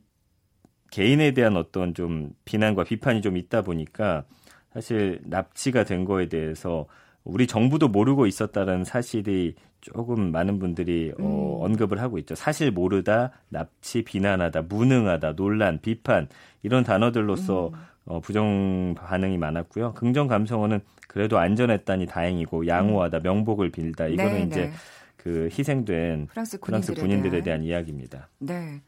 개인에 0.92 1.32
대한 1.32 1.56
어떤 1.56 1.94
좀 1.94 2.32
비난과 2.46 2.84
비판이 2.84 3.22
좀 3.22 3.38
있다 3.38 3.62
보니까 3.62 4.26
사실 4.74 5.22
납치가 5.24 5.84
된 5.84 6.06
거에 6.06 6.28
대해서 6.28 6.86
우리 7.24 7.48
정부도 7.48 7.88
모르고 7.88 8.26
있었다는 8.26 8.84
사실이 8.84 9.56
조금 9.80 10.32
많은 10.32 10.60
분들이 10.60 11.12
어, 11.20 11.24
음. 11.24 11.64
언급을 11.66 12.00
하고 12.02 12.18
있죠. 12.20 12.36
사실 12.36 12.72
모르다, 12.72 13.32
납치, 13.50 14.04
비난하다, 14.04 14.64
무능하다, 14.64 15.36
논란, 15.36 15.80
비판 15.82 16.28
이런 16.62 16.84
단어들로서 16.84 17.70
음. 17.70 17.74
어, 18.06 18.20
부정 18.20 18.96
반응이 18.98 19.38
많았고요. 19.38 19.94
긍정 19.94 20.28
감성어는 20.28 20.80
그래도 21.08 21.38
안전했다니 21.38 22.08
다행이고 22.08 22.68
양호하다, 22.68 23.20
명복을 23.20 23.70
빌다 23.72 24.08
이거는 24.08 24.34
네, 24.34 24.44
이제 24.44 24.62
네. 24.68 24.72
그 25.18 25.50
희생된 25.52 26.28
프랑스 26.28 26.60
프랑스 26.60 26.94
군인들에, 26.94 27.02
군인들에 27.02 27.44
대한 27.44 27.44
대한 27.44 27.64
이야기입니다. 27.64 28.30
네. 28.40 28.82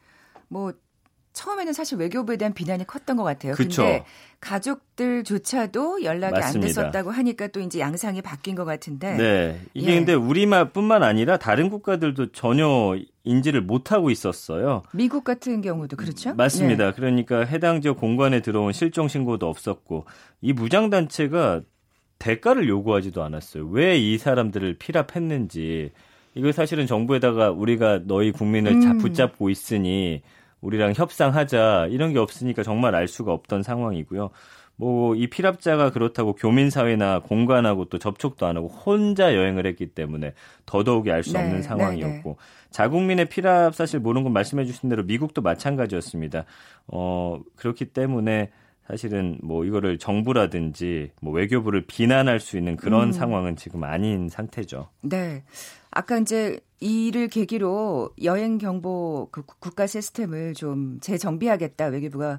뭐 0.48 0.74
처음에는 1.34 1.74
사실 1.74 1.98
외교부에 1.98 2.38
대한 2.38 2.54
비난이 2.54 2.86
컸던 2.86 3.18
것 3.18 3.24
같아요. 3.24 3.54
그쵸. 3.54 3.82
근데 3.84 4.06
가족들조차도 4.40 6.04
연락이 6.04 6.34
맞습니다. 6.40 6.58
안 6.58 6.62
됐었다고 6.62 7.12
하니까 7.12 7.48
또 7.48 7.60
이제 7.60 7.80
양상이 7.80 8.22
바뀐 8.22 8.56
것 8.56 8.66
같은데. 8.66 9.16
네. 9.18 9.60
이게 9.74 9.92
예. 9.94 9.96
근데 9.96 10.14
우리뿐만 10.14 11.04
아니라 11.04 11.38
다른 11.38 11.70
국가들도 11.70 12.32
전혀 12.32 12.98
인지를 13.24 13.62
못하고 13.62 14.10
있었어요. 14.12 14.84
미국 14.94 15.24
같은 15.24 15.62
경우도 15.62 15.96
그렇죠? 15.98 16.34
맞습니다. 16.36 16.86
네. 16.88 16.92
그러니까 16.94 17.42
해당 17.46 17.82
지역 17.82 17.98
공간에 17.98 18.42
들어온 18.42 18.72
실종 18.74 19.08
신고도 19.08 19.48
없었고 19.50 20.06
이 20.42 20.54
무장 20.54 20.90
단체가 20.90 21.62
대가를 22.20 22.70
요구하지도 22.70 23.24
않았어요. 23.24 23.68
왜 23.68 23.98
이 23.98 24.18
사람들을 24.18 24.78
피랍했는지 24.78 25.92
이거 26.36 26.52
사실은 26.52 26.86
정부에다가 26.88 27.52
우리가 27.52 28.02
너희 28.06 28.32
국민을 28.32 28.82
자- 28.82 28.92
음. 28.92 28.98
붙잡고 28.98 29.50
있으니 29.50 30.22
우리랑 30.64 30.94
협상하자 30.96 31.88
이런 31.92 32.14
게 32.14 32.20
없으니까 32.20 32.64
정말 32.64 32.96
알 32.96 33.08
수가 33.08 33.32
없던 33.32 33.64
상황이고요. 33.64 34.32
뭐 34.76 35.04
이 35.16 35.28
피랍자가 35.28 35.92
그렇다고 35.92 36.34
교민 36.34 36.70
사회나 36.70 37.20
공간하고 37.20 37.86
또 37.86 37.98
접촉도 37.98 38.46
안 38.46 38.58
하고 38.58 38.68
혼자 38.68 39.36
여행을 39.36 39.66
했기 39.68 39.88
때문에 39.88 40.34
더더욱이 40.66 41.12
알수 41.12 41.34
네, 41.34 41.40
없는 41.40 41.58
네, 41.58 41.62
상황이었고 41.62 42.38
자국민의 42.72 43.30
피랍 43.30 43.76
사실 43.76 44.00
모르는 44.00 44.24
건 44.24 44.34
말씀해 44.34 44.66
주신 44.66 44.90
대로 44.90 45.04
미국도 45.04 45.42
마찬가지였습니다. 45.42 46.46
어 46.88 47.40
그렇기 47.56 47.86
때문에 47.86 48.50
사실은 48.88 49.38
뭐 49.42 49.64
이거를 49.64 49.98
정부라든지 49.98 51.12
뭐 51.22 51.34
외교부를 51.34 51.86
비난할 51.88 52.40
수 52.40 52.58
있는 52.58 52.76
그런 52.76 53.10
음. 53.10 53.12
상황은 53.12 53.56
지금 53.56 53.84
아닌 53.84 54.28
상태죠. 54.28 54.90
네. 55.02 55.44
아까 55.96 56.18
이제 56.18 56.60
이를 56.80 57.28
계기로 57.28 58.12
여행 58.24 58.58
경보 58.58 59.30
그 59.32 59.44
국- 59.44 59.60
국가 59.60 59.88
시스템을 59.88 60.54
좀 60.54 61.00
재정비하겠다 61.02 61.86
외교부가 61.86 62.38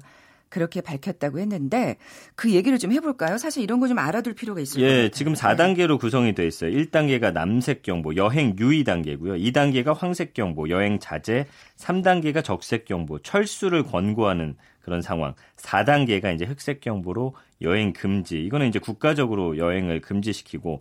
그렇게 0.49 0.79
밝혔다고 0.79 1.39
했는데 1.39 1.97
그 2.35 2.51
얘기를 2.51 2.77
좀 2.77 2.91
해볼까요? 2.93 3.37
사실 3.37 3.63
이런 3.63 3.79
거 3.79 3.87
좀 3.87 3.97
알아둘 3.99 4.35
필요가 4.35 4.61
있을 4.61 4.79
것 4.79 4.85
예, 4.85 4.89
같아요. 4.93 5.09
지금 5.09 5.33
4단계로 5.33 5.99
구성이 5.99 6.33
돼 6.33 6.45
있어요. 6.47 6.71
1단계가 6.71 7.33
남색 7.33 7.81
경보, 7.81 8.15
여행 8.15 8.55
유의 8.57 8.83
단계고요. 8.83 9.33
2단계가 9.33 9.93
황색 9.97 10.33
경보, 10.33 10.69
여행 10.69 10.99
자제, 10.99 11.47
3단계가 11.77 12.43
적색 12.43 12.85
경보, 12.85 13.19
철수를 13.19 13.83
권고하는 13.83 14.55
그런 14.81 15.01
상황. 15.01 15.33
4단계가 15.57 16.33
이제 16.35 16.45
흑색 16.45 16.79
경보로 16.79 17.35
여행 17.61 17.91
금지. 17.91 18.41
이거는 18.45 18.67
이제 18.67 18.79
국가적으로 18.79 19.57
여행을 19.57 19.99
금지시키고 20.01 20.79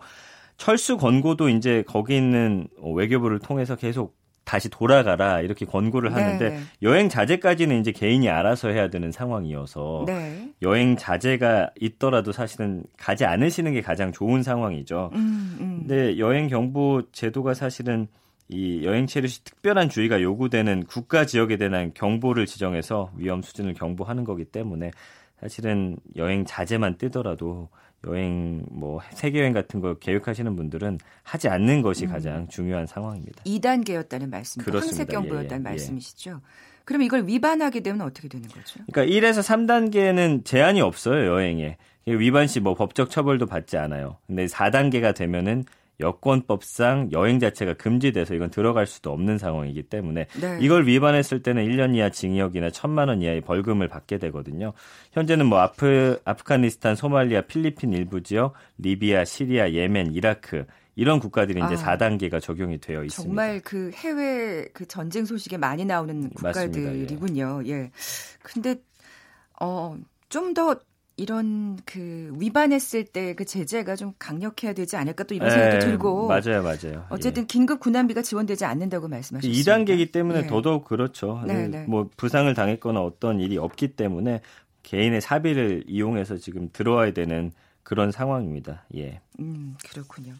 철수 0.56 0.96
권고도 0.96 1.48
이제 1.48 1.82
거기 1.86 2.16
있는 2.16 2.68
외교부를 2.80 3.38
통해서 3.38 3.76
계속 3.76 4.16
다시 4.44 4.68
돌아가라 4.68 5.40
이렇게 5.40 5.64
권고를 5.64 6.14
하는데 6.14 6.50
네, 6.50 6.56
네. 6.56 6.62
여행 6.82 7.08
자제까지는 7.08 7.80
이제 7.80 7.92
개인이 7.92 8.28
알아서 8.28 8.68
해야 8.68 8.88
되는 8.88 9.10
상황이어서 9.10 10.04
네. 10.06 10.50
여행 10.62 10.96
자제가 10.96 11.70
있더라도 11.80 12.30
사실은 12.30 12.84
가지 12.98 13.24
않으시는 13.24 13.72
게 13.72 13.80
가장 13.80 14.12
좋은 14.12 14.42
상황이죠. 14.42 15.10
음, 15.14 15.56
음. 15.60 15.78
근데 15.80 16.18
여행 16.18 16.48
경보 16.48 17.10
제도가 17.12 17.54
사실은 17.54 18.06
이 18.48 18.84
여행 18.84 19.06
체류 19.06 19.26
시 19.28 19.42
특별한 19.42 19.88
주의가 19.88 20.20
요구되는 20.20 20.84
국가 20.84 21.24
지역에 21.24 21.56
대한 21.56 21.92
경보를 21.94 22.44
지정해서 22.44 23.10
위험 23.16 23.40
수준을 23.40 23.72
경보하는 23.72 24.24
거기 24.24 24.44
때문에 24.44 24.90
사실은 25.40 25.96
여행 26.16 26.44
자제만 26.44 26.98
뜨더라도 26.98 27.70
여행 28.06 28.64
뭐 28.70 29.00
세계 29.12 29.40
여행 29.40 29.52
같은 29.52 29.80
거 29.80 29.94
계획하시는 29.94 30.54
분들은 30.56 30.98
하지 31.22 31.48
않는 31.48 31.82
것이 31.82 32.06
가장 32.06 32.46
중요한 32.48 32.86
상황입니다. 32.86 33.42
2단계였다는 33.44 34.28
말씀이고 34.30 34.70
그렇습니다. 34.70 34.98
황색 34.98 35.08
경보였다는 35.08 35.50
예, 35.50 35.54
예, 35.54 35.56
예. 35.56 35.70
말씀이시죠. 35.70 36.40
그럼 36.84 37.02
이걸 37.02 37.26
위반하게 37.26 37.80
되면 37.80 38.02
어떻게 38.02 38.28
되는 38.28 38.46
거죠? 38.48 38.80
그러니까 38.92 39.14
1에서 39.14 39.40
3단계는 39.40 40.44
제한이 40.44 40.80
없어요, 40.80 41.26
여행에. 41.32 41.76
위반 42.06 42.46
시 42.46 42.60
뭐 42.60 42.74
법적 42.74 43.08
처벌도 43.10 43.46
받지 43.46 43.78
않아요. 43.78 44.18
근데 44.26 44.44
4단계가 44.46 45.14
되면은 45.14 45.64
여권법상 46.00 47.10
여행 47.12 47.38
자체가 47.38 47.74
금지돼서 47.74 48.34
이건 48.34 48.50
들어갈 48.50 48.86
수도 48.86 49.12
없는 49.12 49.38
상황이기 49.38 49.84
때문에 49.84 50.26
네. 50.40 50.58
이걸 50.60 50.86
위반했을 50.86 51.42
때는 51.42 51.64
1년 51.66 51.94
이하 51.94 52.10
징역이나 52.10 52.68
1천만 52.68 53.08
원 53.08 53.22
이하의 53.22 53.40
벌금을 53.42 53.88
받게 53.88 54.18
되거든요. 54.18 54.72
현재는 55.12 55.46
뭐 55.46 55.60
아프 55.60 56.18
아프가니스탄, 56.24 56.96
소말리아, 56.96 57.42
필리핀 57.42 57.92
일부 57.92 58.22
지역, 58.22 58.54
리비아, 58.78 59.24
시리아, 59.24 59.70
예멘, 59.70 60.14
이라크 60.14 60.64
이런 60.96 61.18
국가들이 61.18 61.60
이제 61.64 61.74
아. 61.82 61.96
4단계가 61.96 62.40
적용이 62.40 62.78
되어 62.78 63.04
있습니다. 63.04 63.28
정말 63.28 63.60
그 63.60 63.90
해외 63.94 64.68
그 64.72 64.86
전쟁 64.86 65.24
소식에 65.24 65.56
많이 65.56 65.84
나오는. 65.84 66.30
국가들이군요. 66.30 67.62
예. 67.66 67.90
근데 68.42 68.76
어 69.60 69.96
좀 70.34 70.52
더 70.52 70.74
이런 71.16 71.78
그 71.84 72.32
위반했을 72.38 73.04
때 73.04 73.34
그 73.34 73.44
제재가 73.44 73.96
좀 73.96 74.12
강력해야 74.18 74.72
되지 74.72 74.96
않을까 74.96 75.24
또 75.24 75.34
이런 75.34 75.50
생각도 75.50 75.76
예, 75.76 75.80
들고 75.80 76.28
맞아요, 76.28 76.62
맞아요. 76.62 77.06
어쨌든 77.10 77.46
긴급 77.46 77.80
군함비가 77.80 78.22
지원되지 78.22 78.64
않는다고 78.64 79.08
말씀하셨습니다. 79.08 79.76
2단계이기 79.76 80.12
때문에 80.12 80.42
예. 80.42 80.46
더더욱 80.46 80.84
그렇죠. 80.84 81.42
네, 81.46 81.68
네. 81.68 81.84
뭐 81.86 82.08
부상을 82.16 82.52
당했거나 82.52 83.00
어떤 83.00 83.40
일이 83.40 83.58
없기 83.58 83.96
때문에 83.96 84.40
개인의 84.82 85.20
사비를 85.20 85.84
이용해서 85.88 86.36
지금 86.36 86.68
들어와야 86.72 87.12
되는 87.12 87.52
그런 87.82 88.10
상황입니다. 88.12 88.84
예, 88.96 89.20
음, 89.40 89.76
그렇군요. 89.88 90.34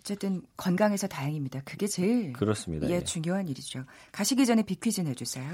어쨌든 0.00 0.42
건강해서 0.56 1.06
다행입니다. 1.06 1.62
그게 1.64 1.86
제일 1.86 2.32
그렇습니다. 2.32 2.88
예, 2.88 2.94
예. 2.96 3.04
중요한 3.04 3.48
일이죠. 3.48 3.84
가시기 4.12 4.46
전에 4.46 4.62
빅퀴즈 4.62 5.02
내주세요. 5.02 5.46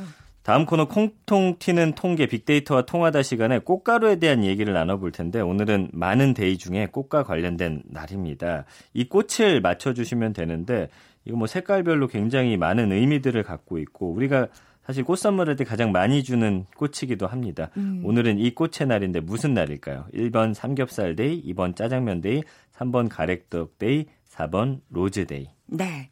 다음 0.45 0.67
코너 0.67 0.87
통통 0.89 1.57
튀는 1.59 1.95
통계 1.95 2.27
빅데이터와 2.27 2.83
통하다 2.83 3.23
시간에 3.23 3.59
꽃가루에 3.59 4.17
대한 4.17 4.45
얘기를 4.45 4.75
나눠볼 4.75 5.11
텐데 5.11 5.41
오늘은 5.41 5.89
많은 5.95 6.35
day 6.35 6.59
중에 6.59 6.89
꽃과 6.93 7.23
관련된 7.25 7.83
날입니다. 7.87 8.67
이 8.93 9.09
꽃을 9.09 9.63
맞춰주시면 9.63 10.35
되는데 10.35 10.91
이거 11.25 11.39
뭐 11.39 11.47
색깔별로 11.47 12.09
굉장히 12.09 12.59
많은 12.59 12.93
의미들을 12.93 13.43
갖고 13.43 13.79
있고 13.79 14.13
우리가 14.13 14.49
사실 14.87 15.03
꽃 15.03 15.17
선물할 15.17 15.57
때 15.57 15.65
가장 15.65 15.93
많이 15.93 16.23
주는 16.23 16.67
꽃이기도 16.77 17.27
합니다. 17.27 17.71
음. 17.79 18.03
오늘은 18.05 18.39
이 18.39 18.55
꽃의 18.55 18.87
날인데 18.87 19.21
무슨 19.21 19.55
날일까요? 19.55 20.09
1번 20.13 20.53
삼겹살 20.53 21.17
day, 21.17 21.43
2번 21.55 21.75
짜장면 21.75 22.21
day, 22.21 22.43
3번 22.75 23.09
가래떡 23.09 23.79
day, 23.79 24.05
4번 24.29 24.81
rose 24.91 25.27
day. 25.27 25.49
네. 25.69 26.11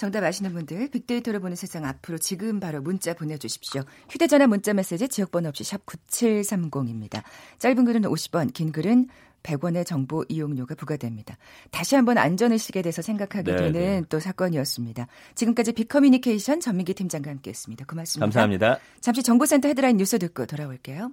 정답 0.00 0.24
아시는 0.24 0.54
분들 0.54 0.88
빅데이터로 0.88 1.40
보는 1.40 1.56
세상 1.56 1.84
앞으로 1.84 2.16
지금 2.16 2.58
바로 2.58 2.80
문자 2.80 3.12
보내주십시오. 3.12 3.82
휴대전화 4.08 4.46
문자 4.46 4.72
메시지 4.72 5.06
지역번호 5.08 5.50
없이 5.50 5.62
샵 5.62 5.84
9730입니다. 5.84 7.22
짧은 7.58 7.84
글은 7.84 8.02
50원, 8.02 8.54
긴 8.54 8.72
글은 8.72 9.08
100원의 9.42 9.84
정보 9.84 10.24
이용료가 10.26 10.74
부과됩니다. 10.74 11.36
다시 11.70 11.96
한번 11.96 12.16
안전 12.16 12.52
의식에 12.52 12.80
대해서 12.80 13.02
생각하게 13.02 13.52
네, 13.52 13.56
되는 13.58 13.72
네. 13.72 14.02
또 14.08 14.20
사건이었습니다. 14.20 15.06
지금까지 15.34 15.74
빅커뮤니케이션 15.74 16.60
전민기 16.60 16.94
팀장과 16.94 17.30
함께했습니다. 17.30 17.84
고맙습니다. 17.84 18.24
감사합니다. 18.24 18.78
잠시 19.02 19.22
정보센터 19.22 19.68
헤드라인 19.68 19.98
뉴스 19.98 20.18
듣고 20.18 20.46
돌아올게요. 20.46 21.12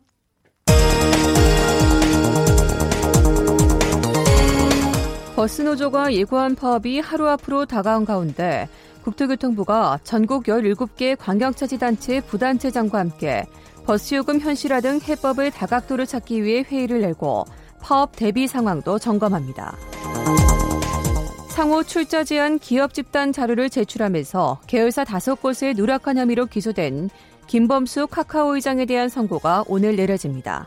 버스 5.37 5.61
노조가 5.61 6.15
예고한 6.15 6.55
파업이 6.55 6.99
하루 6.99 7.29
앞으로 7.29 7.67
다가온 7.67 8.05
가운데 8.05 8.67
국토교통부가 9.03 9.99
전국 10.03 10.45
17개 10.45 11.15
관경차지단체 11.15 12.21
부단체장과 12.21 12.97
함께 12.97 13.45
버스요금 13.85 14.39
현실화 14.39 14.81
등 14.81 14.99
해법을 14.99 15.51
다각도를 15.51 16.07
찾기 16.07 16.43
위해 16.43 16.63
회의를 16.63 17.01
내고 17.01 17.45
파업 17.79 18.13
대비 18.15 18.47
상황도 18.47 18.97
점검합니다. 18.97 19.77
상호 21.49 21.83
출자 21.83 22.23
제한 22.23 22.57
기업 22.57 22.95
집단 22.95 23.31
자료를 23.31 23.69
제출하면서 23.69 24.61
계열사 24.65 25.03
다섯 25.03 25.35
곳의 25.39 25.75
누락한 25.75 26.17
혐의로 26.17 26.47
기소된 26.47 27.11
김범수 27.45 28.07
카카오 28.07 28.55
의장에 28.55 28.85
대한 28.85 29.07
선고가 29.07 29.65
오늘 29.67 29.97
내려집니다. 29.97 30.65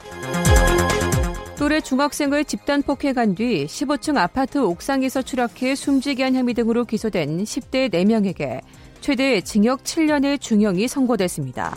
또래 1.61 1.83
중학생을 1.83 2.47
집단 2.47 2.81
폭행한 2.81 3.35
뒤 3.35 3.67
15층 3.67 4.17
아파트 4.17 4.57
옥상에서 4.57 5.21
추락해 5.21 5.75
숨지게 5.75 6.23
한 6.23 6.35
혐의 6.35 6.55
등으로 6.55 6.87
기소된 6.87 7.45
10대 7.45 7.93
4명에게 7.93 8.63
최대 9.03 9.43
징역 9.43 9.83
7년의 9.83 10.41
중형이 10.41 10.89
선고됐습니다. 10.89 11.77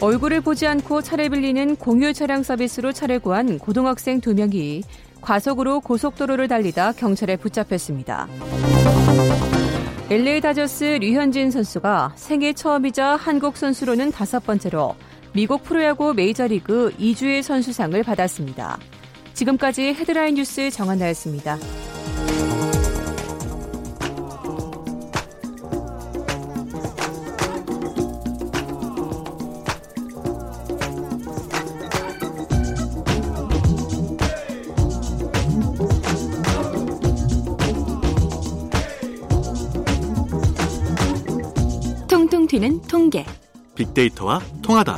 얼굴을 0.00 0.40
보지 0.42 0.68
않고 0.68 1.02
차를 1.02 1.30
빌리는 1.30 1.74
공유 1.74 2.12
차량 2.12 2.44
서비스로 2.44 2.92
차를 2.92 3.18
구한 3.18 3.58
고등학생 3.58 4.20
2명이 4.20 4.84
과속으로 5.20 5.80
고속도로를 5.80 6.46
달리다 6.46 6.92
경찰에 6.92 7.34
붙잡혔습니다. 7.34 8.28
LA 10.10 10.40
다저스 10.42 10.98
류현진 11.00 11.50
선수가 11.50 12.12
생애 12.14 12.52
처음이자 12.52 13.16
한국 13.16 13.56
선수로는 13.56 14.12
다섯 14.12 14.46
번째로 14.46 14.94
미국 15.36 15.64
프로야구 15.64 16.14
메이저리그 16.14 16.94
2주의 16.98 17.42
선수상을 17.42 18.02
받았습니다. 18.02 18.78
지금까지 19.34 19.82
헤드라인 19.88 20.36
뉴스 20.36 20.70
정한나였습니다. 20.70 21.58
튀는 42.48 42.80
통계. 42.82 43.26
빅데이터와 43.74 44.40
통하다. 44.66 44.96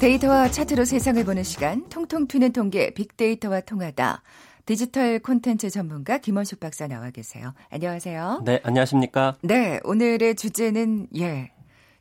데이터와 0.00 0.50
차트로 0.50 0.84
세상을 0.84 1.22
보는 1.24 1.44
시간, 1.44 1.88
통통 1.88 2.26
튀는 2.26 2.52
통계, 2.52 2.92
빅데이터와 2.92 3.60
통하다. 3.60 4.22
디지털 4.66 5.20
콘텐츠 5.20 5.70
전문가 5.70 6.18
김원숙 6.18 6.58
박사 6.58 6.88
나와 6.88 7.10
계세요. 7.10 7.54
안녕하세요. 7.70 8.42
네, 8.44 8.60
안녕하십니까? 8.64 9.36
네, 9.42 9.78
오늘의 9.84 10.34
주제는 10.34 11.06
예. 11.16 11.52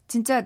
진짜 0.07 0.43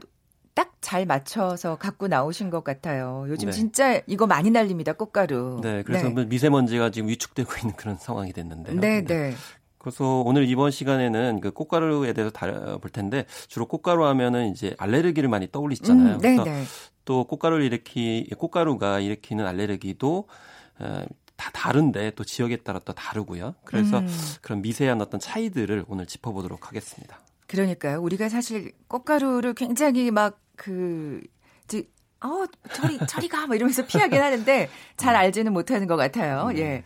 딱잘 0.53 1.05
맞춰서 1.05 1.77
갖고 1.77 2.09
나오신 2.09 2.49
것 2.49 2.65
같아요. 2.65 3.25
요즘 3.29 3.47
네. 3.47 3.51
진짜 3.53 4.01
이거 4.05 4.27
많이 4.27 4.51
날립니다. 4.51 4.91
꽃가루. 4.91 5.61
네, 5.63 5.81
그래서 5.83 6.09
네. 6.09 6.25
미세먼지가 6.25 6.91
지금 6.91 7.07
위축되고 7.07 7.49
있는 7.63 7.75
그런 7.77 7.95
상황이 7.95 8.33
됐는데요. 8.33 8.81
네, 8.81 9.01
네. 9.05 9.33
그래서 9.81 10.21
오늘 10.23 10.47
이번 10.47 10.69
시간에는 10.69 11.39
그 11.41 11.49
꽃가루에 11.51 12.13
대해서 12.13 12.31
다뤄볼 12.31 12.91
텐데 12.91 13.25
주로 13.47 13.65
꽃가루 13.65 14.05
하면은 14.05 14.51
이제 14.51 14.75
알레르기를 14.77 15.27
많이 15.27 15.51
떠올리시잖아요. 15.51 16.15
음, 16.17 16.21
네, 16.21 16.35
그래서 16.35 16.43
네. 16.43 16.63
또 17.03 17.23
꽃가루를 17.23 17.65
일으키 17.65 18.29
꽃가루가 18.37 18.99
일으키는 18.99 19.47
알레르기도 19.47 20.27
어, 20.79 21.03
다 21.35 21.49
다른데 21.51 22.11
또 22.11 22.23
지역에 22.23 22.57
따라 22.57 22.79
또 22.85 22.93
다르고요. 22.93 23.55
그래서 23.65 23.97
음. 23.97 24.07
그런 24.41 24.61
미세한 24.61 25.01
어떤 25.01 25.19
차이들을 25.19 25.85
오늘 25.87 26.05
짚어보도록 26.05 26.67
하겠습니다. 26.67 27.19
그러니까요. 27.47 28.01
우리가 28.03 28.29
사실 28.29 28.73
꽃가루를 28.87 29.55
굉장히 29.55 30.11
막그 30.11 31.21
어, 32.23 32.45
저리, 32.73 32.99
저리 33.07 33.27
가! 33.27 33.47
뭐 33.47 33.55
이러면서 33.55 33.83
피하긴 33.83 34.21
하는데 34.21 34.69
잘 34.95 35.15
음. 35.15 35.19
알지는 35.19 35.53
못하는 35.53 35.87
것 35.87 35.95
같아요. 35.95 36.49
음. 36.51 36.57
예. 36.59 36.83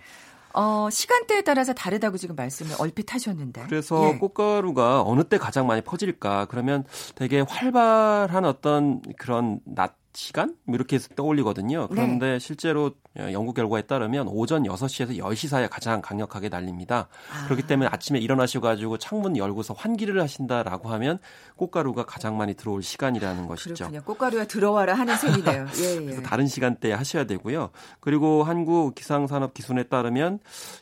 어, 0.56 0.90
시간대에 0.90 1.42
따라서 1.42 1.74
다르다고 1.74 2.18
지금 2.18 2.36
말씀을 2.36 2.76
얼핏 2.80 3.14
하셨는데. 3.14 3.64
그래서 3.68 4.14
예. 4.14 4.18
꽃가루가 4.18 5.04
어느 5.06 5.24
때 5.24 5.38
가장 5.38 5.68
많이 5.68 5.82
퍼질까? 5.82 6.46
그러면 6.46 6.86
되게 7.16 7.42
활발한 7.42 8.46
어떤 8.46 9.02
그런 9.18 9.60
낮 9.66 9.98
시간? 10.16 10.56
뭐 10.64 10.76
이렇게 10.76 10.96
해서 10.96 11.10
떠올리거든요. 11.16 11.88
그런데 11.88 12.34
네. 12.34 12.40
실제로 12.40 12.92
연구 13.18 13.54
결과에 13.54 13.84
따르면 13.84 14.28
오전 14.28 14.64
6시에서 14.64 15.18
10시 15.18 15.48
사이에 15.48 15.68
가장 15.68 16.02
강력하게 16.02 16.50
날립니다. 16.50 17.08
아. 17.32 17.46
그렇기 17.46 17.64
때문에 17.64 17.90
아침에 17.92 18.20
일어나셔 18.20 18.60
가지고 18.62 18.98
창문 18.98 19.38
열고서 19.38 19.74
환기를 19.74 20.22
하신다라고 20.22 20.90
하면 20.90 21.20
꽃가루가 21.56 22.06
가장 22.06 22.38
많이 22.38 22.54
들어올 22.54 22.84
시간이라는 22.84 23.48
것이죠. 23.48 23.74
그렇군요. 23.76 24.02
꽃가루가 24.04 24.46
들어와라 24.46 24.94
하는 24.94 25.16
셈이네요. 25.18 25.68
예, 25.82 25.96
예. 25.96 26.00
그래서 26.00 26.22
다른 26.22 26.48
시간대에 26.48 26.94
하셔야 26.94 27.26
되고요. 27.26 27.70
그리고 28.00 28.44
한국 28.44 28.96
기상산업기준에 28.96 29.84
따르면 29.84 30.40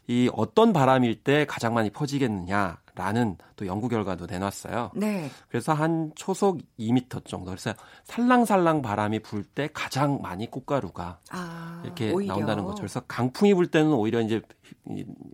이 0.08 0.30
어떤 0.34 0.74
바람일 0.74 1.24
때 1.24 1.46
가장 1.48 1.74
많이 1.74 1.90
퍼지겠느냐 1.90 2.83
라는 2.96 3.38
또 3.56 3.66
연구 3.66 3.88
결과도 3.90 4.26
내놨어요. 4.28 4.92
네. 4.96 5.30
그래서 5.50 5.74
한 5.74 6.12
초속 6.16 6.60
2미터 6.80 7.26
정도. 7.26 7.46
그래서 7.48 7.74
살랑살랑 8.04 8.82
바람이 8.82 9.20
불 9.20 9.44
때 9.44 9.70
가장 9.74 10.20
많이 10.22 10.50
꽃가루가 10.50 11.20
아, 11.32 11.82
이렇게 11.84 12.12
오히려. 12.12 12.34
나온다는 12.34 12.64
거죠. 12.64 12.78
그래서 12.78 13.02
강풍이 13.02 13.54
불 13.54 13.68
때는 13.68 13.92
오히려 13.92 14.22
이제 14.22 14.42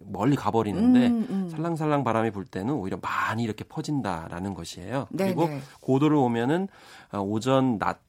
멀리 0.05 0.35
가버리는데 0.35 1.07
음, 1.07 1.27
음. 1.29 1.49
살랑살랑 1.49 2.03
바람이 2.03 2.31
불 2.31 2.45
때는 2.45 2.73
오히려 2.73 2.97
많이 3.01 3.43
이렇게 3.43 3.63
퍼진다라는 3.63 4.53
것이에요. 4.53 5.07
네, 5.11 5.25
그리고 5.25 5.47
네. 5.47 5.61
고도를 5.81 6.17
오면은 6.17 6.67
어, 7.13 7.19
오전 7.19 7.77
낮 7.77 7.99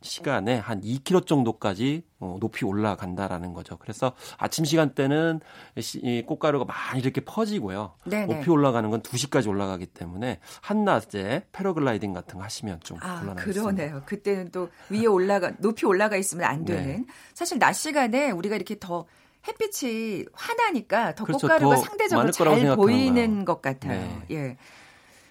시간에 0.00 0.56
한 0.56 0.80
2km 0.80 1.26
정도까지 1.26 2.04
어, 2.20 2.36
높이 2.40 2.64
올라간다라는 2.64 3.52
거죠. 3.52 3.76
그래서 3.78 4.12
아침 4.36 4.64
시간대는 4.64 5.40
이 5.76 6.22
꽃가루가 6.26 6.64
많이 6.64 7.00
이렇게 7.00 7.20
퍼지고요. 7.20 7.94
네네. 8.04 8.34
높이 8.34 8.50
올라가는 8.50 8.88
건 8.90 9.02
2시까지 9.02 9.48
올라가기 9.48 9.86
때문에 9.86 10.38
한낮에 10.62 11.46
패러글라이딩 11.52 12.12
같은 12.12 12.38
거 12.38 12.44
하시면 12.44 12.80
좀 12.80 12.98
아, 13.00 13.20
곤란하겠습니다. 13.20 13.60
그러네요. 13.62 14.02
그때는 14.06 14.50
또 14.52 14.68
위에 14.90 15.06
올라가 15.06 15.52
높이 15.58 15.84
올라가 15.86 16.16
있으면 16.16 16.44
안 16.44 16.64
네. 16.64 16.76
되는. 16.76 16.96
네. 16.98 17.04
사실 17.34 17.58
낮 17.58 17.72
시간에 17.72 18.30
우리가 18.30 18.56
이렇게 18.56 18.78
더 18.78 19.06
햇빛이 19.46 20.26
환하니까 20.32 21.14
더 21.14 21.24
그렇죠. 21.24 21.46
꽃가루가 21.46 21.76
더 21.76 21.82
상대적으로 21.82 22.30
잘 22.30 22.76
보이는 22.76 23.44
것 23.44 23.62
같아요. 23.62 23.92
네. 23.92 24.22
예. 24.30 24.56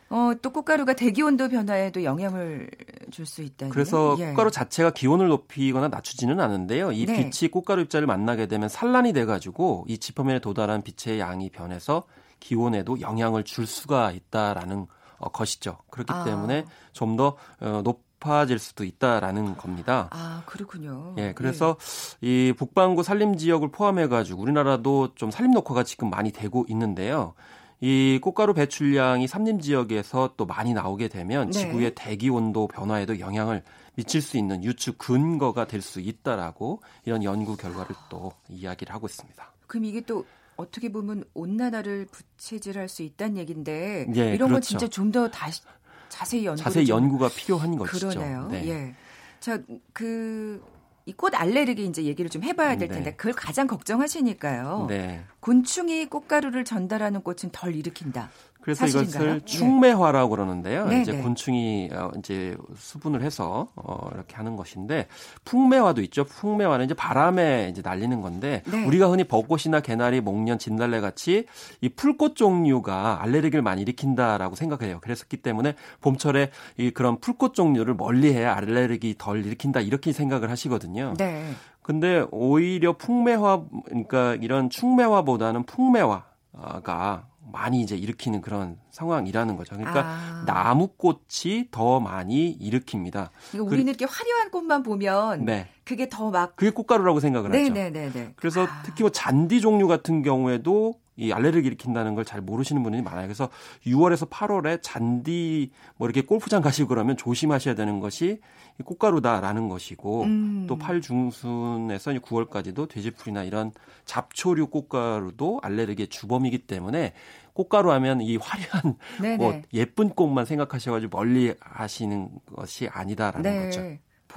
어, 0.10 0.32
또 0.42 0.52
꽃가루가 0.52 0.94
대기 0.94 1.22
온도 1.22 1.50
변화에도 1.50 2.04
영향을 2.04 2.70
줄 3.12 3.26
수 3.28 3.42
있다. 3.42 3.70
그래서 3.70 4.16
예. 4.20 4.28
꽃가루 4.28 4.52
자체가 4.52 4.92
기온을 4.92 5.28
높이거나 5.28 5.90
낮추지는 5.90 6.40
않은데요. 6.40 6.92
이 6.92 7.06
네. 7.06 7.30
빛이 7.30 7.52
꽃가루 7.52 7.84
입자를 7.84 8.08
만나게 8.08 8.48
되면 8.48 8.70
산란이 8.70 9.14
돼가지고 9.14 9.86
이 9.88 9.98
지표면에 9.98 10.40
도달한 10.40 10.82
빛의 10.82 11.20
양이 11.20 11.50
변해서 11.50 12.04
기온에도 12.40 13.00
영향을 13.02 13.44
줄 13.44 13.68
수가 13.68 14.12
있다라는 14.12 14.88
어, 15.20 15.30
것이죠. 15.30 15.78
그렇기 15.90 16.14
아. 16.14 16.24
때문에 16.24 16.66
좀더 16.94 17.36
어, 17.60 17.82
높아질 17.84 18.60
수도 18.60 18.84
있다라는 18.84 19.58
겁니다. 19.58 20.08
아, 20.12 20.44
그렇군요. 20.46 21.16
예, 21.18 21.34
그래서 21.34 21.78
네. 22.22 22.28
이 22.28 22.54
북반구 22.54 23.04
산림 23.04 23.38
지역을 23.38 23.72
포함해 23.72 24.08
가지고 24.08 24.42
우리나라도 24.42 25.16
좀 25.16 25.32
산림 25.32 25.52
녹화가 25.52 25.84
지금 25.84 26.10
많이 26.10 26.32
되고 26.32 26.66
있는데요. 26.70 27.34
이 27.80 28.20
꽃가루 28.22 28.54
배출량이 28.54 29.28
삼림 29.28 29.60
지역에서 29.60 30.34
또 30.36 30.46
많이 30.46 30.74
나오게 30.74 31.10
되면 31.10 31.52
네. 31.52 31.60
지구의 31.60 31.94
대기 31.96 32.30
온도 32.30 32.68
변화에도 32.68 33.20
영향을 33.20 33.64
미칠 33.96 34.22
수 34.22 34.38
있는 34.38 34.64
유추 34.64 34.94
근거가 34.98 35.66
될 35.68 35.82
수 35.82 36.00
있다라고 36.00 36.82
이런 37.06 37.24
연구 37.24 37.56
결과를 37.56 37.96
또 38.10 38.32
이야기를 38.50 38.94
하고 38.94 39.06
있습니다. 39.08 39.54
그럼 39.68 39.86
이게 39.86 40.02
또 40.02 40.26
어떻게 40.56 40.92
보면 40.92 41.24
온난화를 41.36 42.08
부채질할 42.12 42.90
수 42.90 43.04
있다는 43.04 43.38
얘기인데 43.38 44.08
예, 44.16 44.34
이런 44.34 44.50
그렇죠. 44.50 44.54
건 44.54 44.62
진짜 44.62 44.88
좀 44.88 45.12
더 45.12 45.30
다시 45.30 45.62
자세히 46.10 46.46
연구 46.46 46.62
자세히 46.64 46.88
연구가 46.90 47.30
필요한 47.30 47.78
것이죠. 47.78 48.10
그러네요. 48.10 48.48
네. 48.50 48.68
예. 48.70 48.96
자, 49.40 49.60
그 49.94 50.64
이 51.08 51.14
꽃 51.14 51.34
알레르기 51.34 51.86
이제 51.86 52.04
얘기를 52.04 52.30
좀 52.30 52.44
해봐야 52.44 52.76
될 52.78 52.90
네. 52.90 52.96
텐데 52.96 53.10
네. 53.12 53.16
그걸 53.16 53.34
가장 53.34 53.66
걱정하시니까요. 53.68 54.88
네. 54.90 55.24
곤충이 55.40 56.08
꽃가루를 56.08 56.66
전달하는 56.66 57.22
꽃은 57.22 57.52
덜 57.54 57.76
일으킨다. 57.76 58.30
그래서 58.68 58.86
사실인가요? 58.86 59.24
이것을 59.24 59.40
네. 59.40 59.46
충매화라고 59.46 60.30
그러는데요. 60.30 60.88
네, 60.88 61.02
이제 61.02 61.14
네. 61.14 61.22
곤충이 61.22 61.90
어, 61.94 62.12
이제 62.18 62.58
수분을 62.76 63.22
해서 63.22 63.70
어 63.78 64.10
이렇게 64.14 64.36
하는 64.36 64.58
것인데 64.58 65.08
풍매화도 65.46 66.02
있죠. 66.02 66.26
풍매화는 66.26 66.84
이제 66.84 66.94
바람에 66.94 67.70
이제 67.72 67.82
날리는 67.82 68.20
건데 68.20 68.64
네. 68.70 68.86
우리가 68.86 69.08
흔히 69.08 69.24
벚꽃이나 69.24 69.80
개나리, 69.80 70.20
목련, 70.20 70.60
진달래 70.60 71.00
같이 71.00 71.46
이 71.80 71.88
풀꽃 71.88 72.36
종류가 72.36 73.22
알레르기를 73.22 73.62
많이 73.62 73.84
일으킨다라고 73.84 74.56
생각해요. 74.56 75.00
그랬었기 75.00 75.38
때문에 75.38 75.76
봄철에 76.02 76.52
이 76.76 76.92
그런 76.92 77.22
풀꽃 77.22 77.54
종류를 77.54 77.94
멀리해야 77.94 78.54
알레르기 78.54 79.16
덜 79.18 79.46
일으킨다 79.46 79.80
이렇게 79.80 80.12
생각을 80.12 80.50
하시거든요. 80.50 81.14
네. 81.18 81.54
근데 81.82 82.26
오히려 82.32 82.98
풍매화 82.98 83.64
그러니까 83.86 84.36
이런 84.42 84.70
충매화보다는 84.70 85.64
풍매화가 85.64 87.28
많이 87.52 87.82
이제 87.82 87.96
일으키는 87.96 88.42
그런 88.42 88.78
상황이라는 88.92 89.56
거죠. 89.58 89.76
그러니까 89.76 90.02
아. 90.06 90.44
나무꽃이 90.46 91.70
더 91.72 92.00
많이 92.00 92.58
일으킵니다. 92.60 93.30
우리는 93.60 93.88
이렇게 93.88 94.06
화려한 94.06 94.52
꽃만 94.52 94.84
보면 94.84 95.46
네. 95.46 95.70
그게 95.84 96.10
더 96.10 96.30
막 96.30 96.56
그게 96.56 96.72
꽃가루라고 96.72 97.20
생각을 97.20 97.50
하죠. 97.54 97.74
네네네. 97.74 98.34
그래서 98.36 98.66
아. 98.66 98.82
특히 98.84 99.04
뭐 99.04 99.10
잔디 99.12 99.62
종류 99.62 99.88
같은 99.88 100.22
경우에도 100.24 100.96
이 101.18 101.32
알레르기 101.32 101.66
일으킨다는 101.68 102.14
걸 102.14 102.28
잘 102.28 102.42
모르시는 102.42 102.84
분이 102.84 103.02
많아요. 103.02 103.26
그래서 103.26 103.50
6월에서 103.86 104.30
8월에 104.30 104.80
잔디 104.82 105.72
뭐 105.96 106.08
이렇게 106.08 106.22
골프장 106.22 106.62
가시고 106.62 106.90
그러면 106.90 107.16
조심하셔야 107.16 107.74
되는 107.74 108.00
것이 108.02 108.42
꽃가루다라는 108.84 109.70
것이고 109.70 110.24
음. 110.24 110.66
또 110.68 110.78
8중순에서 110.78 112.20
9월까지도 112.22 112.90
돼지풀이나 112.90 113.44
이런 113.44 113.72
잡초류 114.06 114.68
꽃가루도 114.68 115.62
알레르기의 115.64 116.10
주범이기 116.10 116.60
때문에 116.68 117.14
꽃가루 117.54 117.92
하면 117.94 118.22
이 118.22 118.38
화려한 118.38 119.38
뭐 119.38 119.62
예쁜 119.74 120.10
꽃만 120.10 120.46
생각하셔가지고 120.46 121.18
멀리 121.18 121.56
하시는 121.60 122.30
것이 122.54 122.88
아니다라는 122.88 123.42
네. 123.42 123.66
거죠. 123.66 123.82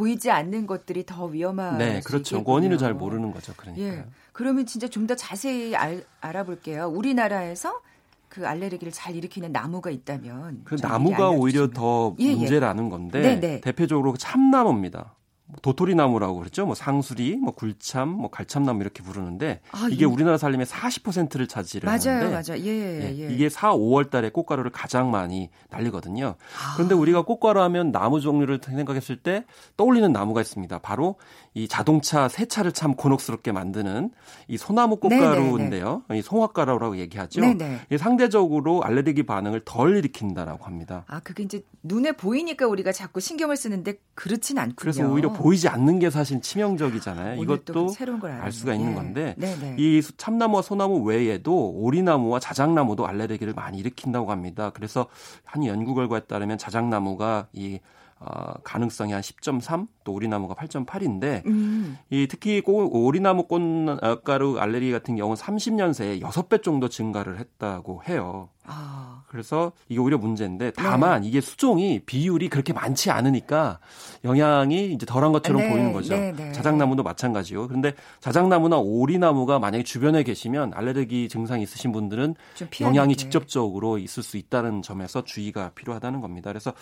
보이지 0.01 0.31
않는 0.31 0.67
것들이 0.67 1.05
더 1.05 1.27
위험한. 1.27 1.77
네, 1.79 2.01
그렇죠. 2.01 2.37
있겠군요. 2.37 2.55
원인을 2.55 2.79
잘 2.79 2.95
모르는 2.95 3.33
거죠. 3.33 3.53
그러니까. 3.57 3.85
예. 3.85 4.05
그러면 4.33 4.65
진짜 4.65 4.89
좀 4.89 5.07
더 5.07 5.15
자세히 5.15 5.75
알, 5.75 6.05
알아볼게요. 6.21 6.87
우리나라에서 6.89 7.81
그 8.29 8.47
알레르기를 8.47 8.93
잘 8.93 9.17
일으키는 9.17 9.51
나무가 9.53 9.91
있다면 9.91 10.63
그 10.65 10.77
나무가 10.81 11.31
오히려 11.31 11.69
더 11.71 12.15
예, 12.21 12.27
예. 12.27 12.35
문제라는 12.37 12.89
건데 12.89 13.21
네, 13.21 13.41
네. 13.41 13.61
대표적으로 13.61 14.17
참나무입니다. 14.17 15.15
도토리나무라고 15.63 16.39
그랬죠. 16.39 16.67
뭐 16.67 16.75
상수리, 16.75 17.37
뭐 17.37 17.53
굴참, 17.55 18.09
뭐 18.09 18.31
갈참나무 18.31 18.83
이렇게 18.83 19.03
부르는데 19.03 19.61
아, 19.73 19.89
이게 19.91 20.03
예. 20.03 20.07
우리나라 20.07 20.39
살림의 20.39 20.67
40%를 20.67 21.47
차지를 21.47 21.87
맞아요, 21.87 22.19
하는데 22.19 22.31
맞아요. 22.31 22.63
예, 22.63 22.69
예, 22.69 23.19
예. 23.19 23.33
이게 23.33 23.49
4, 23.49 23.73
5월 23.73 24.11
달에 24.11 24.31
꽃가루를 24.31 24.71
가장 24.71 25.11
많이 25.11 25.51
날리거든요. 25.71 26.27
아. 26.37 26.75
그런데 26.77 26.95
우리가 26.95 27.23
꽃가루 27.23 27.61
하면 27.63 27.93
나무 27.93 28.21
종류를 28.21 28.61
생각했을 28.63 29.17
때 29.17 29.45
떠올리는 29.77 30.11
나무가 30.13 30.41
있습니다. 30.41 30.79
바로 30.79 31.17
이 31.53 31.67
자동차 31.67 32.29
세차를 32.29 32.71
참 32.71 32.95
곤혹스럽게 32.95 33.51
만드는 33.51 34.11
이 34.47 34.57
소나무 34.57 34.97
꽃가루인데요. 34.97 36.03
이 36.13 36.23
송화가루라고 36.23 36.97
얘기하죠. 36.99 37.41
네네. 37.41 37.81
상대적으로 37.99 38.85
알레르기 38.85 39.25
반응을 39.25 39.63
덜 39.65 39.97
일으킨다라고 39.97 40.65
합니다. 40.65 41.05
아, 41.09 41.19
그게 41.21 41.43
이제 41.43 41.65
눈에 41.83 42.13
보이니까 42.13 42.69
우리가 42.69 42.93
자꾸 42.93 43.19
신경을 43.19 43.57
쓰는데 43.57 43.95
그렇진 44.15 44.59
않군요. 44.59 44.77
그래서 44.77 45.09
오히려 45.09 45.33
보이지 45.33 45.67
않는 45.69 45.99
게 45.99 46.09
사실 46.11 46.41
치명적이잖아요. 46.41 47.43
이것도 47.43 47.89
새로운 47.89 48.21
걸 48.21 48.31
알 48.31 48.53
수가 48.53 48.75
있는 48.75 48.91
네. 48.91 48.95
건데 48.95 49.35
네네. 49.39 49.75
이 49.79 50.01
참나무와 50.17 50.63
소나무 50.63 51.03
외에도 51.03 51.71
오리나무와 51.71 52.39
자작나무도 52.39 53.07
알레르기를 53.09 53.55
많이 53.55 53.79
일으킨다고 53.79 54.31
합니다. 54.31 54.71
그래서 54.73 55.07
한 55.45 55.67
연구 55.67 55.95
결과에 55.97 56.21
따르면 56.21 56.59
자작나무가 56.59 57.49
이 57.53 57.81
어, 58.21 58.53
가능성이 58.63 59.13
한 59.13 59.23
10.3, 59.23 59.89
또 60.05 60.13
오리나무가 60.13 60.55
8.8인데, 60.55 61.45
음. 61.47 61.97
이 62.11 62.27
특히 62.29 62.61
꽃, 62.61 62.91
오리나무 62.93 63.45
꽃가루 63.45 64.59
알레르기 64.59 64.93
같은 64.93 65.17
경우는 65.17 65.37
30년 65.41 65.95
새에 65.95 66.21
6배 66.21 66.63
정도 66.63 66.91
증가를 66.91 67.39
했다고 67.39 68.03
해요. 68.09 68.51
아. 68.71 69.23
그래서 69.31 69.71
이게 69.89 70.01
오히려 70.01 70.19
문제인데 70.19 70.73
다만 70.73 71.23
네. 71.23 71.29
이게 71.29 71.41
수종이 71.41 72.01
비율이 72.01 72.49
그렇게 72.49 72.73
많지 72.73 73.13
않으니까 73.13 73.79
영향이 74.25 74.93
이제 74.93 75.07
덜한 75.07 75.31
것처럼 75.31 75.63
네. 75.63 75.71
보이는 75.71 75.93
거죠. 75.93 76.17
네. 76.17 76.33
네. 76.33 76.51
자작나무도 76.51 77.05
마찬가지요. 77.05 77.69
그런데 77.69 77.95
자작나무나 78.19 78.79
오리나무가 78.79 79.61
만약에 79.61 79.85
주변에 79.85 80.25
계시면 80.25 80.73
알레르기 80.75 81.29
증상이 81.29 81.63
있으신 81.63 81.93
분들은 81.93 82.35
영향이 82.81 83.15
직접적으로 83.15 83.99
있을 83.99 84.25
수 84.25 84.37
있다는 84.37 84.83
점에서 84.83 85.23
주의가 85.23 85.71
필요하다는 85.77 86.21
겁니다. 86.21 86.51
그래서 86.51 86.73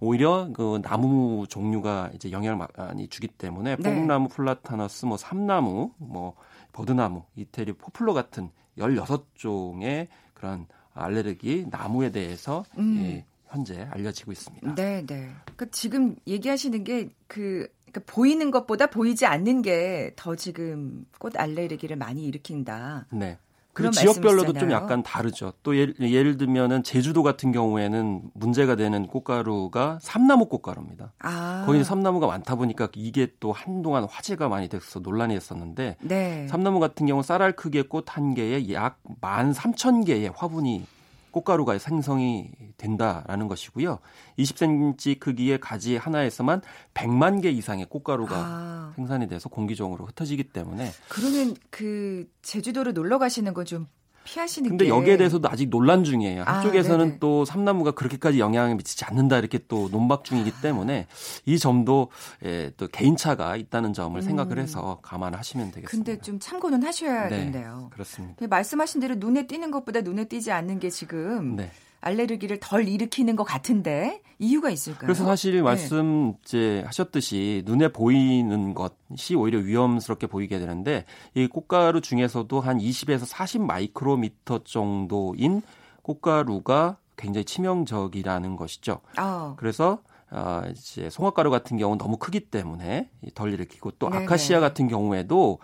오히려 0.00 0.48
그 0.54 0.80
나무 0.82 1.44
종류가 1.50 2.12
이제 2.14 2.32
영향을 2.32 2.66
많이 2.78 3.08
주기 3.08 3.28
때문에 3.28 3.76
네. 3.76 3.94
뽕나무, 3.94 4.28
플라타너스, 4.28 5.04
뭐 5.04 5.18
삼나무, 5.18 5.90
뭐 5.98 6.34
버드나무, 6.72 7.24
이태리, 7.36 7.74
포플러 7.74 8.14
같은 8.14 8.50
16종의 8.78 10.08
그런 10.32 10.66
알레르기 10.94 11.66
나무에 11.70 12.10
대해서 12.10 12.64
음. 12.78 12.98
예, 13.04 13.24
현재 13.48 13.86
알려지고 13.90 14.32
있습니다. 14.32 14.74
네, 14.74 15.04
네. 15.06 15.30
그러니까 15.44 15.66
지금 15.70 16.16
얘기하시는 16.26 16.84
게그 16.84 17.68
그러니까 17.92 18.00
보이는 18.06 18.50
것보다 18.50 18.86
보이지 18.86 19.26
않는 19.26 19.62
게 19.62 20.12
더 20.16 20.36
지금 20.36 21.06
꽃 21.18 21.36
알레르기를 21.36 21.96
많이 21.96 22.24
일으킨다. 22.24 23.06
네. 23.10 23.38
그 23.72 23.90
지역별로도 23.90 24.52
좀 24.54 24.70
약간 24.72 25.02
다르죠. 25.02 25.52
또 25.62 25.76
예를, 25.76 25.94
예를 26.00 26.36
들면은 26.36 26.82
제주도 26.82 27.22
같은 27.22 27.52
경우에는 27.52 28.22
문제가 28.34 28.76
되는 28.76 29.06
꽃가루가 29.06 29.98
삼나무 30.02 30.46
꽃가루입니다. 30.46 31.12
아. 31.20 31.62
거기는 31.66 31.84
삼나무가 31.84 32.26
많다 32.26 32.56
보니까 32.56 32.88
이게 32.94 33.28
또 33.40 33.52
한동안 33.52 34.04
화제가 34.04 34.48
많이 34.48 34.68
돼서 34.68 35.00
논란이 35.00 35.34
됐었는데 35.34 35.96
네. 36.00 36.48
삼나무 36.48 36.80
같은 36.80 37.06
경우 37.06 37.22
쌀알 37.22 37.52
크기의 37.52 37.84
꽃 37.84 38.06
한 38.10 38.34
개에 38.34 38.72
약 38.72 38.98
13,000개의 39.20 40.32
화분이 40.34 40.84
꽃가루가 41.32 41.78
생성이 41.78 42.50
된다라는 42.76 43.48
것이고요. 43.48 43.98
20cm 44.38 45.18
크기의 45.18 45.58
가지 45.60 45.96
하나에서만 45.96 46.60
100만 46.92 47.42
개 47.42 47.50
이상의 47.50 47.86
꽃가루가 47.86 48.36
아. 48.36 48.92
생산이 48.96 49.26
돼서 49.28 49.48
공기종으로 49.48 50.04
흩어지기 50.06 50.44
때문에 50.44 50.90
그러면 51.08 51.56
그 51.70 52.28
제주도를 52.42 52.92
놀러 52.92 53.18
가시는 53.18 53.54
건 53.54 53.70
좀 53.70 53.86
피하시는 54.30 54.68
근데 54.68 54.84
게. 54.84 54.90
여기에 54.90 55.16
대해서도 55.16 55.48
아직 55.48 55.68
논란 55.70 56.04
중이에요. 56.04 56.44
아, 56.46 56.58
한쪽에서는 56.58 57.14
아, 57.14 57.16
또 57.18 57.44
삼나무가 57.44 57.90
그렇게까지 57.90 58.38
영향을 58.38 58.76
미치지 58.76 59.04
않는다 59.04 59.38
이렇게 59.38 59.58
또 59.66 59.88
논박 59.90 60.22
중이기 60.22 60.52
때문에 60.62 61.08
이 61.46 61.58
점도 61.58 62.10
예, 62.44 62.70
또 62.76 62.86
개인차가 62.86 63.56
있다는 63.56 63.92
점을 63.92 64.18
음. 64.18 64.22
생각을 64.22 64.58
해서 64.58 65.00
감안하시면 65.02 65.72
되겠습니다. 65.72 65.90
근데 65.90 66.22
좀 66.22 66.38
참고는 66.38 66.82
하셔야겠네요. 66.84 67.78
네, 67.82 67.88
그렇습니다. 67.90 68.46
말씀하신 68.46 69.00
대로 69.00 69.16
눈에 69.16 69.46
띄는 69.48 69.70
것보다 69.72 70.00
눈에 70.00 70.24
띄지 70.26 70.52
않는 70.52 70.78
게 70.78 70.90
지금 70.90 71.56
네. 71.56 71.70
알레르기를 72.00 72.60
덜 72.60 72.88
일으키는 72.88 73.36
것 73.36 73.44
같은데 73.44 74.22
이유가 74.38 74.70
있을까요? 74.70 75.06
그래서 75.06 75.24
사실 75.24 75.56
네. 75.56 75.62
말씀 75.62 76.34
이제 76.42 76.82
하셨듯이 76.86 77.62
눈에 77.66 77.88
보이는 77.88 78.74
것이 78.74 79.34
오히려 79.34 79.58
위험스럽게 79.58 80.26
보이게 80.26 80.58
되는데 80.58 81.04
이 81.34 81.46
꽃가루 81.46 82.00
중에서도 82.00 82.60
한 82.60 82.78
20에서 82.78 83.26
40 83.26 83.62
마이크로미터 83.62 84.64
정도인 84.64 85.62
꽃가루가 86.02 86.96
굉장히 87.16 87.44
치명적이라는 87.44 88.56
것이죠. 88.56 89.00
어. 89.18 89.54
그래서 89.58 89.98
어, 90.32 90.62
이제 90.70 91.10
송화가루 91.10 91.50
같은 91.50 91.76
경우는 91.76 91.98
너무 91.98 92.16
크기 92.16 92.40
때문에 92.40 93.10
덜 93.34 93.52
일으키고 93.52 93.92
또 93.98 94.08
네네. 94.08 94.24
아카시아 94.24 94.60
같은 94.60 94.86
경우에도 94.86 95.58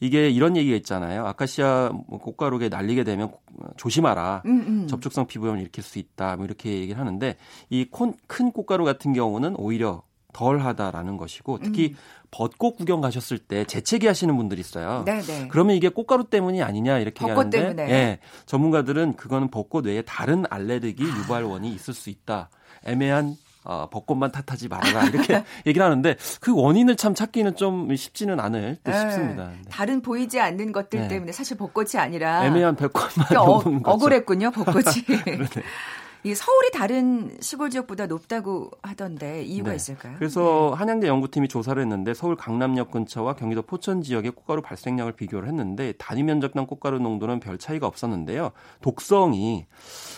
이게 0.00 0.30
이런 0.30 0.56
얘기가 0.56 0.76
있잖아요. 0.76 1.26
아카시아 1.26 1.90
뭐 2.08 2.18
꽃가루에 2.20 2.68
날리게 2.68 3.02
되면 3.04 3.32
조심하라. 3.76 4.42
음, 4.46 4.64
음. 4.66 4.86
접촉성 4.88 5.26
피부염을 5.26 5.60
일으킬 5.60 5.82
수 5.82 5.98
있다. 5.98 6.36
뭐 6.36 6.44
이렇게 6.44 6.70
얘기를 6.72 7.00
하는데 7.00 7.36
이 7.70 7.86
큰 8.26 8.52
꽃가루 8.52 8.84
같은 8.84 9.12
경우는 9.12 9.56
오히려 9.56 10.02
덜하다라는 10.32 11.16
것이고 11.18 11.58
특히 11.62 11.90
음. 11.90 11.96
벚꽃 12.30 12.76
구경 12.76 13.00
가셨을 13.02 13.38
때 13.38 13.64
재채기 13.64 14.06
하시는 14.06 14.34
분들이 14.36 14.60
있어요. 14.60 15.02
네네. 15.04 15.48
그러면 15.48 15.76
이게 15.76 15.88
꽃가루 15.90 16.24
때문이 16.24 16.62
아니냐 16.62 16.98
이렇게 16.98 17.24
얘기하는데 17.24 17.58
때문에. 17.60 17.90
예, 17.90 18.18
전문가들은 18.46 19.14
그거는 19.16 19.50
벚꽃 19.50 19.84
외에 19.86 20.00
다른 20.02 20.44
알레르기 20.48 21.02
유발원이 21.04 21.70
있을 21.74 21.92
수 21.92 22.08
있다. 22.08 22.48
애매한 22.84 23.36
어, 23.64 23.88
벚꽃만 23.90 24.32
탓하지 24.32 24.68
말아라 24.68 25.06
이렇게 25.08 25.44
얘기를 25.66 25.84
하는데 25.84 26.16
그 26.40 26.54
원인을 26.54 26.96
참 26.96 27.14
찾기는 27.14 27.56
좀 27.56 27.94
쉽지는 27.94 28.40
않을 28.40 28.78
듯 28.82 28.90
네. 28.90 29.00
싶습니다. 29.00 29.48
네. 29.48 29.62
다른 29.70 30.02
보이지 30.02 30.40
않는 30.40 30.72
것들 30.72 31.00
네. 31.00 31.08
때문에 31.08 31.32
사실 31.32 31.56
벚꽃이 31.56 31.90
아니라 31.96 32.44
애매한 32.44 32.76
벚꽃만 32.76 33.36
어, 33.36 33.62
억울했군요 33.84 34.50
벚꽃이. 34.50 35.04
이 36.24 36.36
서울이 36.36 36.70
다른 36.70 37.36
시골 37.40 37.70
지역보다 37.70 38.06
높다고 38.06 38.70
하던데 38.80 39.42
이유가 39.42 39.70
네. 39.70 39.76
있을까요? 39.76 40.14
그래서 40.18 40.70
네. 40.70 40.78
한양대 40.78 41.08
연구팀이 41.08 41.48
조사를 41.48 41.80
했는데 41.82 42.14
서울 42.14 42.36
강남역 42.36 42.92
근처와 42.92 43.34
경기도 43.34 43.62
포천 43.62 44.02
지역의 44.02 44.30
꽃가루 44.30 44.62
발생량을 44.62 45.12
비교를 45.12 45.48
했는데 45.48 45.92
단위 45.98 46.22
면적당 46.22 46.66
꽃가루 46.66 47.00
농도는 47.00 47.40
별 47.40 47.58
차이가 47.58 47.88
없었는데요. 47.88 48.52
독성이 48.80 49.66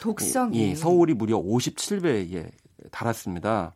독성이 0.03 0.73
이, 0.73 0.77
서울이 0.77 1.15
무려 1.15 1.39
57배에 1.39 2.51
달았습니다. 2.91 3.75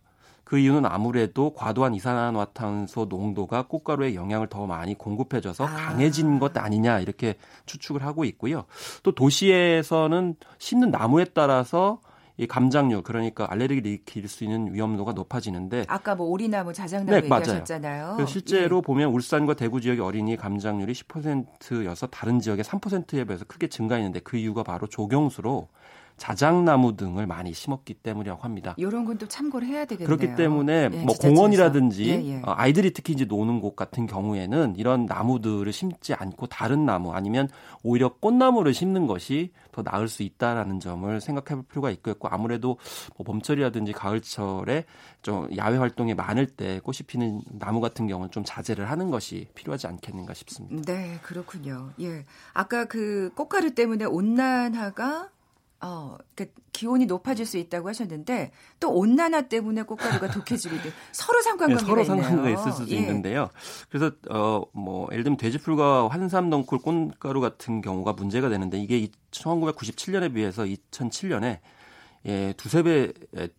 그 0.48 0.58
이유는 0.58 0.86
아무래도 0.86 1.52
과도한 1.52 1.94
이산화탄소 1.94 3.04
농도가 3.04 3.66
꽃가루에 3.66 4.14
영향을 4.14 4.46
더 4.46 4.66
많이 4.66 4.96
공급해줘서 4.96 5.66
아. 5.66 5.68
강해진 5.68 6.38
것 6.38 6.56
아니냐 6.56 7.00
이렇게 7.00 7.34
추측을 7.66 8.02
하고 8.02 8.24
있고요. 8.24 8.64
또 9.02 9.12
도시에서는 9.12 10.36
심는 10.58 10.90
나무에 10.90 11.26
따라서 11.34 12.00
이 12.38 12.46
감장류 12.46 13.02
그러니까 13.02 13.46
알레르기를 13.50 13.90
일으킬 13.90 14.28
수 14.28 14.44
있는 14.44 14.72
위험도가 14.72 15.12
높아지는데 15.12 15.84
아까 15.88 16.14
뭐 16.14 16.28
오리나무, 16.28 16.72
자작나무 16.72 17.10
네, 17.10 17.24
얘기하셨잖아요. 17.24 18.06
맞아요. 18.12 18.26
실제로 18.26 18.78
예. 18.78 18.80
보면 18.80 19.10
울산과 19.10 19.54
대구 19.54 19.80
지역의 19.80 20.02
어린이 20.02 20.36
감장률이 20.36 20.92
10%여서 20.92 22.06
다른 22.06 22.38
지역의 22.38 22.64
3%에 22.64 23.24
비해서 23.24 23.44
크게 23.44 23.66
증가했는데 23.66 24.20
그 24.20 24.36
이유가 24.36 24.62
바로 24.62 24.86
조경수로 24.86 25.68
자작나무 26.18 26.96
등을 26.96 27.26
많이 27.26 27.52
심었기 27.54 27.94
때문이라고 27.94 28.42
합니다. 28.42 28.74
이런 28.76 29.04
건 29.04 29.18
또 29.18 29.26
참고를 29.26 29.66
해야 29.66 29.84
되겠네요. 29.84 30.16
그렇기 30.16 30.36
때문에 30.36 30.72
예, 30.72 30.88
뭐 30.88 31.14
공원이라든지 31.16 32.08
예, 32.08 32.24
예. 32.24 32.36
어, 32.44 32.54
아이들이 32.56 32.92
특히 32.92 33.12
이제 33.12 33.24
노는 33.24 33.60
곳 33.60 33.74
같은 33.74 34.06
경우에는 34.06 34.76
이런 34.76 35.06
나무들을 35.06 35.72
심지 35.72 36.14
않고 36.14 36.46
다른 36.46 36.86
나무 36.86 37.12
아니면 37.12 37.48
오히려 37.82 38.14
꽃나무를 38.20 38.74
심는 38.74 39.06
것이 39.06 39.50
더 39.72 39.82
나을 39.82 40.08
수 40.08 40.22
있다라는 40.22 40.80
점을 40.80 41.20
생각해 41.20 41.56
볼 41.56 41.64
필요가 41.68 41.90
있겠고 41.90 42.28
아무래도 42.28 42.78
뭐 43.16 43.24
봄철이라든지 43.24 43.92
가을철에 43.92 44.84
좀 45.22 45.48
야외 45.56 45.76
활동이 45.78 46.14
많을 46.14 46.46
때 46.46 46.80
꽃이 46.84 46.98
피는 47.06 47.42
나무 47.58 47.80
같은 47.80 48.06
경우는 48.06 48.30
좀 48.30 48.44
자제를 48.46 48.90
하는 48.90 49.10
것이 49.10 49.48
필요하지 49.54 49.86
않겠는가 49.88 50.34
싶습니다. 50.34 50.92
네, 50.92 51.18
그렇군요. 51.22 51.90
예. 52.00 52.24
아까 52.54 52.84
그 52.84 53.30
꽃가루 53.34 53.74
때문에 53.74 54.04
온난화가 54.04 55.30
어, 55.80 56.16
그 56.34 56.46
기온이 56.72 57.06
높아질 57.06 57.46
수 57.46 57.56
있다고 57.56 57.88
하셨는데 57.88 58.50
또 58.80 58.92
온난화 58.92 59.42
때문에 59.42 59.82
꽃가루가 59.82 60.28
독해지고 60.32 60.76
있대. 60.76 60.90
서로 61.12 61.40
상관관계가 61.40 61.80
네, 61.80 61.86
서로 61.86 62.04
상관관계가 62.04 62.60
있을 62.60 62.72
수도 62.72 62.90
예. 62.90 62.96
있는데요. 62.96 63.48
그래서 63.88 64.10
어뭐 64.28 65.08
예를 65.12 65.24
들면 65.24 65.36
돼지풀과 65.36 66.08
환삼 66.08 66.50
덩쿨 66.50 66.80
꽃가루 66.80 67.40
같은 67.40 67.80
경우가 67.80 68.14
문제가 68.14 68.48
되는데 68.48 68.78
이게 68.78 69.08
1997년에 69.30 70.34
비해서 70.34 70.64
2007년에 70.64 71.60
예, 72.26 72.54
두세 72.56 72.82
배한 72.82 73.52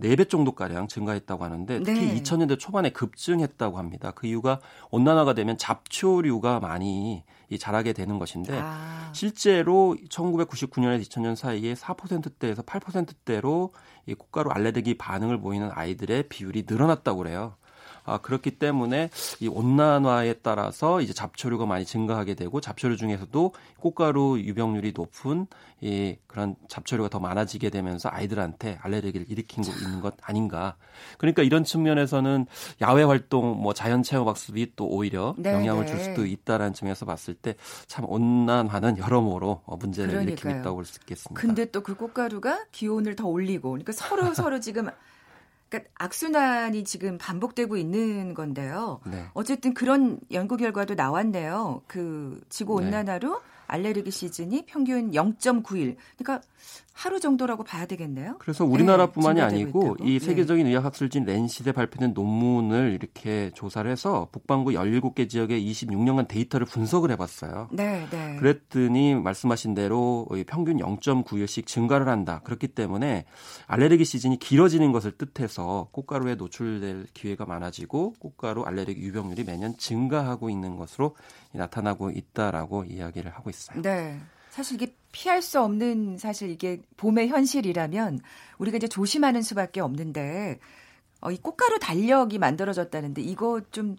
4배 0.00 0.28
정도 0.28 0.52
가량 0.52 0.88
증가했다고 0.88 1.44
하는데 1.44 1.82
특히 1.84 2.06
네. 2.06 2.22
2000년대 2.22 2.58
초반에 2.58 2.90
급증했다고 2.90 3.78
합니다. 3.78 4.10
그 4.10 4.26
이유가 4.26 4.60
온난화가 4.90 5.34
되면 5.34 5.56
잡초류가 5.56 6.58
많이 6.58 7.22
이 7.50 7.58
자라게 7.58 7.92
되는 7.92 8.18
것인데 8.18 8.58
아. 8.60 9.10
실제로 9.12 9.96
1999년에서 10.08 11.02
2000년 11.02 11.36
사이에 11.36 11.74
4%대에서 11.74 12.62
8%대로 12.62 13.72
이 14.06 14.14
꽃가루 14.14 14.50
알레르기 14.50 14.98
반응을 14.98 15.40
보이는 15.40 15.70
아이들의 15.72 16.28
비율이 16.28 16.64
늘어났다고 16.68 17.18
그래요. 17.18 17.56
아, 18.04 18.18
그렇기 18.18 18.52
때문에 18.58 19.10
이 19.40 19.48
온난화에 19.48 20.34
따라서 20.42 21.00
이제 21.00 21.12
잡초류가 21.12 21.66
많이 21.66 21.84
증가하게 21.84 22.34
되고 22.34 22.60
잡초류 22.60 22.96
중에서도 22.96 23.52
꽃가루 23.80 24.38
유병률이 24.40 24.92
높은 24.94 25.46
이 25.80 26.16
그런 26.26 26.54
잡초류가 26.68 27.08
더 27.10 27.18
많아지게 27.20 27.70
되면서 27.70 28.08
아이들한테 28.10 28.78
알레르기를 28.80 29.30
일으킨 29.30 29.62
거 29.64 29.70
있는 29.72 30.00
것 30.00 30.14
아닌가. 30.22 30.76
그러니까 31.18 31.42
이런 31.42 31.64
측면에서는 31.64 32.46
야외 32.80 33.02
활동 33.02 33.60
뭐 33.60 33.74
자연 33.74 34.02
체험 34.02 34.28
학습이 34.28 34.72
또 34.76 34.86
오히려 34.86 35.34
네, 35.38 35.52
영향을 35.52 35.86
줄 35.86 35.96
네. 35.98 36.04
수도 36.04 36.24
있다라는 36.26 36.72
측면에서 36.74 37.04
봤을 37.06 37.34
때 37.34 37.54
참 37.86 38.04
온난화는 38.08 38.98
여러모로 38.98 39.62
어, 39.66 39.76
문제를 39.76 40.10
그러니까요. 40.10 40.32
일으키고 40.32 40.50
있다고 40.50 40.76
볼 40.76 40.84
수 40.84 40.98
있겠습니다. 41.02 41.40
근데 41.40 41.64
또 41.70 41.82
그 41.82 41.94
꽃가루가 41.94 42.64
기온을 42.72 43.14
더 43.16 43.26
올리고 43.28 43.70
그러니까 43.70 43.92
서로 43.92 44.32
서로 44.34 44.58
지금 44.60 44.88
그러니까 45.74 45.90
악순환이 45.96 46.84
지금 46.84 47.18
반복되고 47.18 47.76
있는 47.76 48.34
건데요. 48.34 49.00
네. 49.06 49.26
어쨌든 49.34 49.74
그런 49.74 50.20
연구 50.30 50.56
결과도 50.56 50.94
나왔네요. 50.94 51.82
그 51.88 52.40
지구 52.48 52.74
온난화로 52.74 53.34
네. 53.34 53.40
알레르기 53.66 54.10
시즌이 54.10 54.66
평균 54.66 55.10
0.9일. 55.10 55.96
그러니까 56.16 56.46
하루 56.94 57.18
정도라고 57.18 57.64
봐야 57.64 57.86
되겠네요. 57.86 58.36
그래서 58.38 58.64
우리나라뿐만이 58.64 59.40
네, 59.40 59.44
아니고 59.44 59.96
이 60.00 60.18
네. 60.18 60.24
세계적인 60.24 60.64
네. 60.64 60.70
의학학술진 60.70 61.24
렌시대 61.24 61.72
발표된 61.72 62.14
논문을 62.14 62.92
이렇게 62.92 63.50
조사를 63.52 63.90
해서 63.90 64.28
북반구 64.30 64.70
17개 64.70 65.28
지역의 65.28 65.60
26년간 65.70 66.28
데이터를 66.28 66.66
분석을 66.66 67.10
해봤어요. 67.10 67.68
네, 67.72 68.06
네. 68.10 68.36
그랬더니 68.36 69.16
말씀하신 69.16 69.74
대로 69.74 70.28
평균 70.46 70.78
0.9일씩 70.78 71.66
증가를 71.66 72.08
한다. 72.08 72.40
그렇기 72.44 72.68
때문에 72.68 73.24
알레르기 73.66 74.04
시즌이 74.04 74.38
길어지는 74.38 74.92
것을 74.92 75.18
뜻해서 75.18 75.88
꽃가루에 75.90 76.36
노출될 76.36 77.08
기회가 77.12 77.44
많아지고 77.44 78.14
꽃가루 78.20 78.62
알레르기 78.62 79.00
유병률이 79.00 79.42
매년 79.44 79.76
증가하고 79.76 80.48
있는 80.48 80.76
것으로 80.76 81.16
나타나고 81.52 82.10
있다라고 82.10 82.84
이야기를 82.84 83.32
하고 83.32 83.50
있어요. 83.50 83.82
네. 83.82 84.20
사실 84.54 84.80
이게 84.80 84.94
피할 85.10 85.42
수 85.42 85.60
없는 85.60 86.16
사실 86.16 86.48
이게 86.48 86.80
봄의 86.96 87.26
현실이라면 87.26 88.20
우리가 88.58 88.76
이제 88.76 88.86
조심하는 88.86 89.42
수밖에 89.42 89.80
없는데 89.80 90.60
어, 91.20 91.32
이 91.32 91.38
꽃가루 91.38 91.80
달력이 91.80 92.38
만들어졌다는데 92.38 93.20
이거 93.20 93.60
좀 93.72 93.96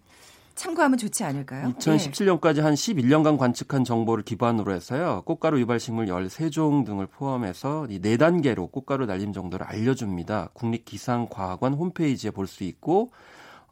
참고하면 0.53 0.97
좋지 0.97 1.25
않을까요? 1.25 1.73
2017년까지 1.73 2.61
한 2.61 2.73
11년간 2.73 3.37
관측한 3.37 3.83
정보를 3.83 4.23
기반으로 4.23 4.71
해서요. 4.73 5.23
꽃가루 5.25 5.59
유발 5.59 5.77
식물 5.81 6.05
13종 6.05 6.85
등을 6.85 7.07
포함해서 7.07 7.87
이 7.89 7.99
4단계로 7.99 8.71
꽃가루 8.71 9.07
날림 9.07 9.33
정도를 9.33 9.65
알려줍니다. 9.67 10.51
국립기상과학원 10.53 11.73
홈페이지에 11.73 12.31
볼 12.31 12.47
수 12.47 12.63
있고 12.63 13.11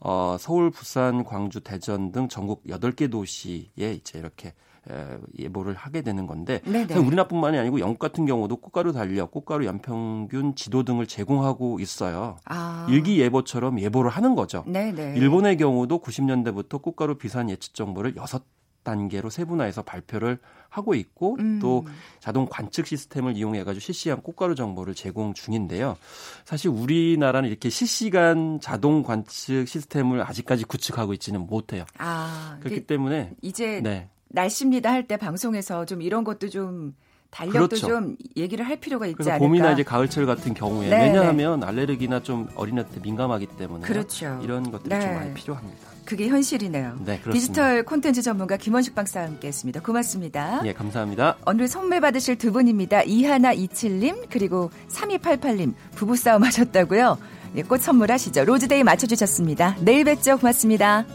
어, 0.02 0.36
서울, 0.38 0.70
부산, 0.70 1.24
광주, 1.24 1.62
대전 1.62 2.12
등 2.12 2.28
전국 2.28 2.66
8개 2.66 3.10
도시에 3.10 3.94
이제 3.94 4.20
이렇게 4.20 4.54
예보를 5.40 5.76
하게 5.76 6.02
되는 6.02 6.28
건데 6.28 6.62
우리나라뿐만이 6.66 7.58
아니고 7.58 7.80
영국 7.80 8.00
같은 8.00 8.26
경우도 8.26 8.58
꽃가루 8.58 8.92
달력, 8.92 9.32
꽃가루 9.32 9.66
연평균 9.66 10.56
지도 10.56 10.84
등을 10.84 11.08
제공하고 11.08 11.80
있어요. 11.80 12.38
아. 12.46 12.88
일기 12.90 13.20
예보처럼 13.20 13.80
예보를 13.80 14.12
하는 14.12 14.36
거죠. 14.36 14.64
네네. 14.68 15.16
일본의 15.18 15.58
경우도 15.58 16.00
90년대부터 16.00 16.82
꽃가루 16.82 17.18
비산 17.18 17.50
예측 17.50 17.74
정보를 17.74 18.16
6 18.16 18.24
단계로 18.84 19.30
세분화해서 19.30 19.82
발표를 19.84 20.38
하고 20.70 20.94
있고 20.96 21.38
음. 21.40 21.60
또 21.62 21.86
자동 22.20 22.48
관측 22.50 22.88
시스템을 22.88 23.36
이용해 23.38 23.64
가지고 23.64 23.80
실시간 23.80 24.22
꽃가루 24.22 24.56
정보를 24.56 24.94
제공 24.94 25.34
중인데요. 25.34 25.98
사실 26.46 26.70
우리나라는 26.70 27.50
이렇게 27.50 27.70
실시간 27.70 28.60
자동 28.60 29.04
관측 29.04 29.68
시스템을 29.68 30.22
아직까지 30.22 30.66
구축하고 30.66 31.14
있지는 31.14 31.42
못해요. 31.48 31.86
아, 31.98 32.58
그렇기 32.60 32.82
그, 32.82 32.86
때문에 32.86 33.34
이제 33.42 33.82
네. 33.82 34.10
날씨입니다 34.34 34.92
할 34.92 35.04
때 35.08 35.16
방송에서 35.18 35.86
좀 35.86 36.02
이런 36.02 36.24
것도 36.24 36.50
좀 36.50 36.94
달력도 37.30 37.68
그렇죠. 37.70 37.88
좀 37.88 38.16
얘기를 38.38 38.68
할 38.68 38.78
필요가 38.78 39.08
있지 39.08 39.22
않을까. 39.22 39.38
봄이나 39.40 39.72
이제 39.72 39.84
가을철 39.84 40.26
같은 40.28 40.54
경우에 40.54 40.88
네, 40.90 41.08
왜냐하면 41.08 41.62
네. 41.62 41.66
알레르기나 41.68 42.22
좀 42.22 42.48
어린이한테 42.56 43.00
민감하기 43.02 43.48
때문에 43.58 43.88
그렇죠. 43.88 44.40
이런 44.44 44.70
것들이 44.72 44.90
네. 44.90 45.02
좀 45.02 45.16
많이 45.16 45.34
필요합니다. 45.34 45.94
그게 46.06 46.28
현실이네요. 46.28 46.98
네, 47.06 47.20
디지털 47.32 47.84
콘텐츠 47.84 48.22
전문가 48.22 48.58
김원식 48.58 48.94
박사와 48.94 49.26
함께했습니다. 49.28 49.82
고맙습니다. 49.82 50.62
예, 50.66 50.74
감사합니다. 50.74 51.38
오늘 51.48 51.68
선물 51.68 52.02
받으실 52.02 52.38
두 52.38 52.52
분입니다. 52.52 53.04
이하나 53.04 53.52
이칠님 53.54 54.26
그리고 54.30 54.70
3288님 54.90 55.74
부부싸움 55.96 56.44
하셨다고요. 56.44 57.18
예, 57.56 57.62
꽃 57.64 57.82
선물하시죠. 57.82 58.46
rose 58.46 58.67
day 58.67 58.84
맞춰주셨습니다. 58.84 59.78
내일 59.82 60.04
뵙죠. 60.04 60.38
고맙습니다. 60.38 61.06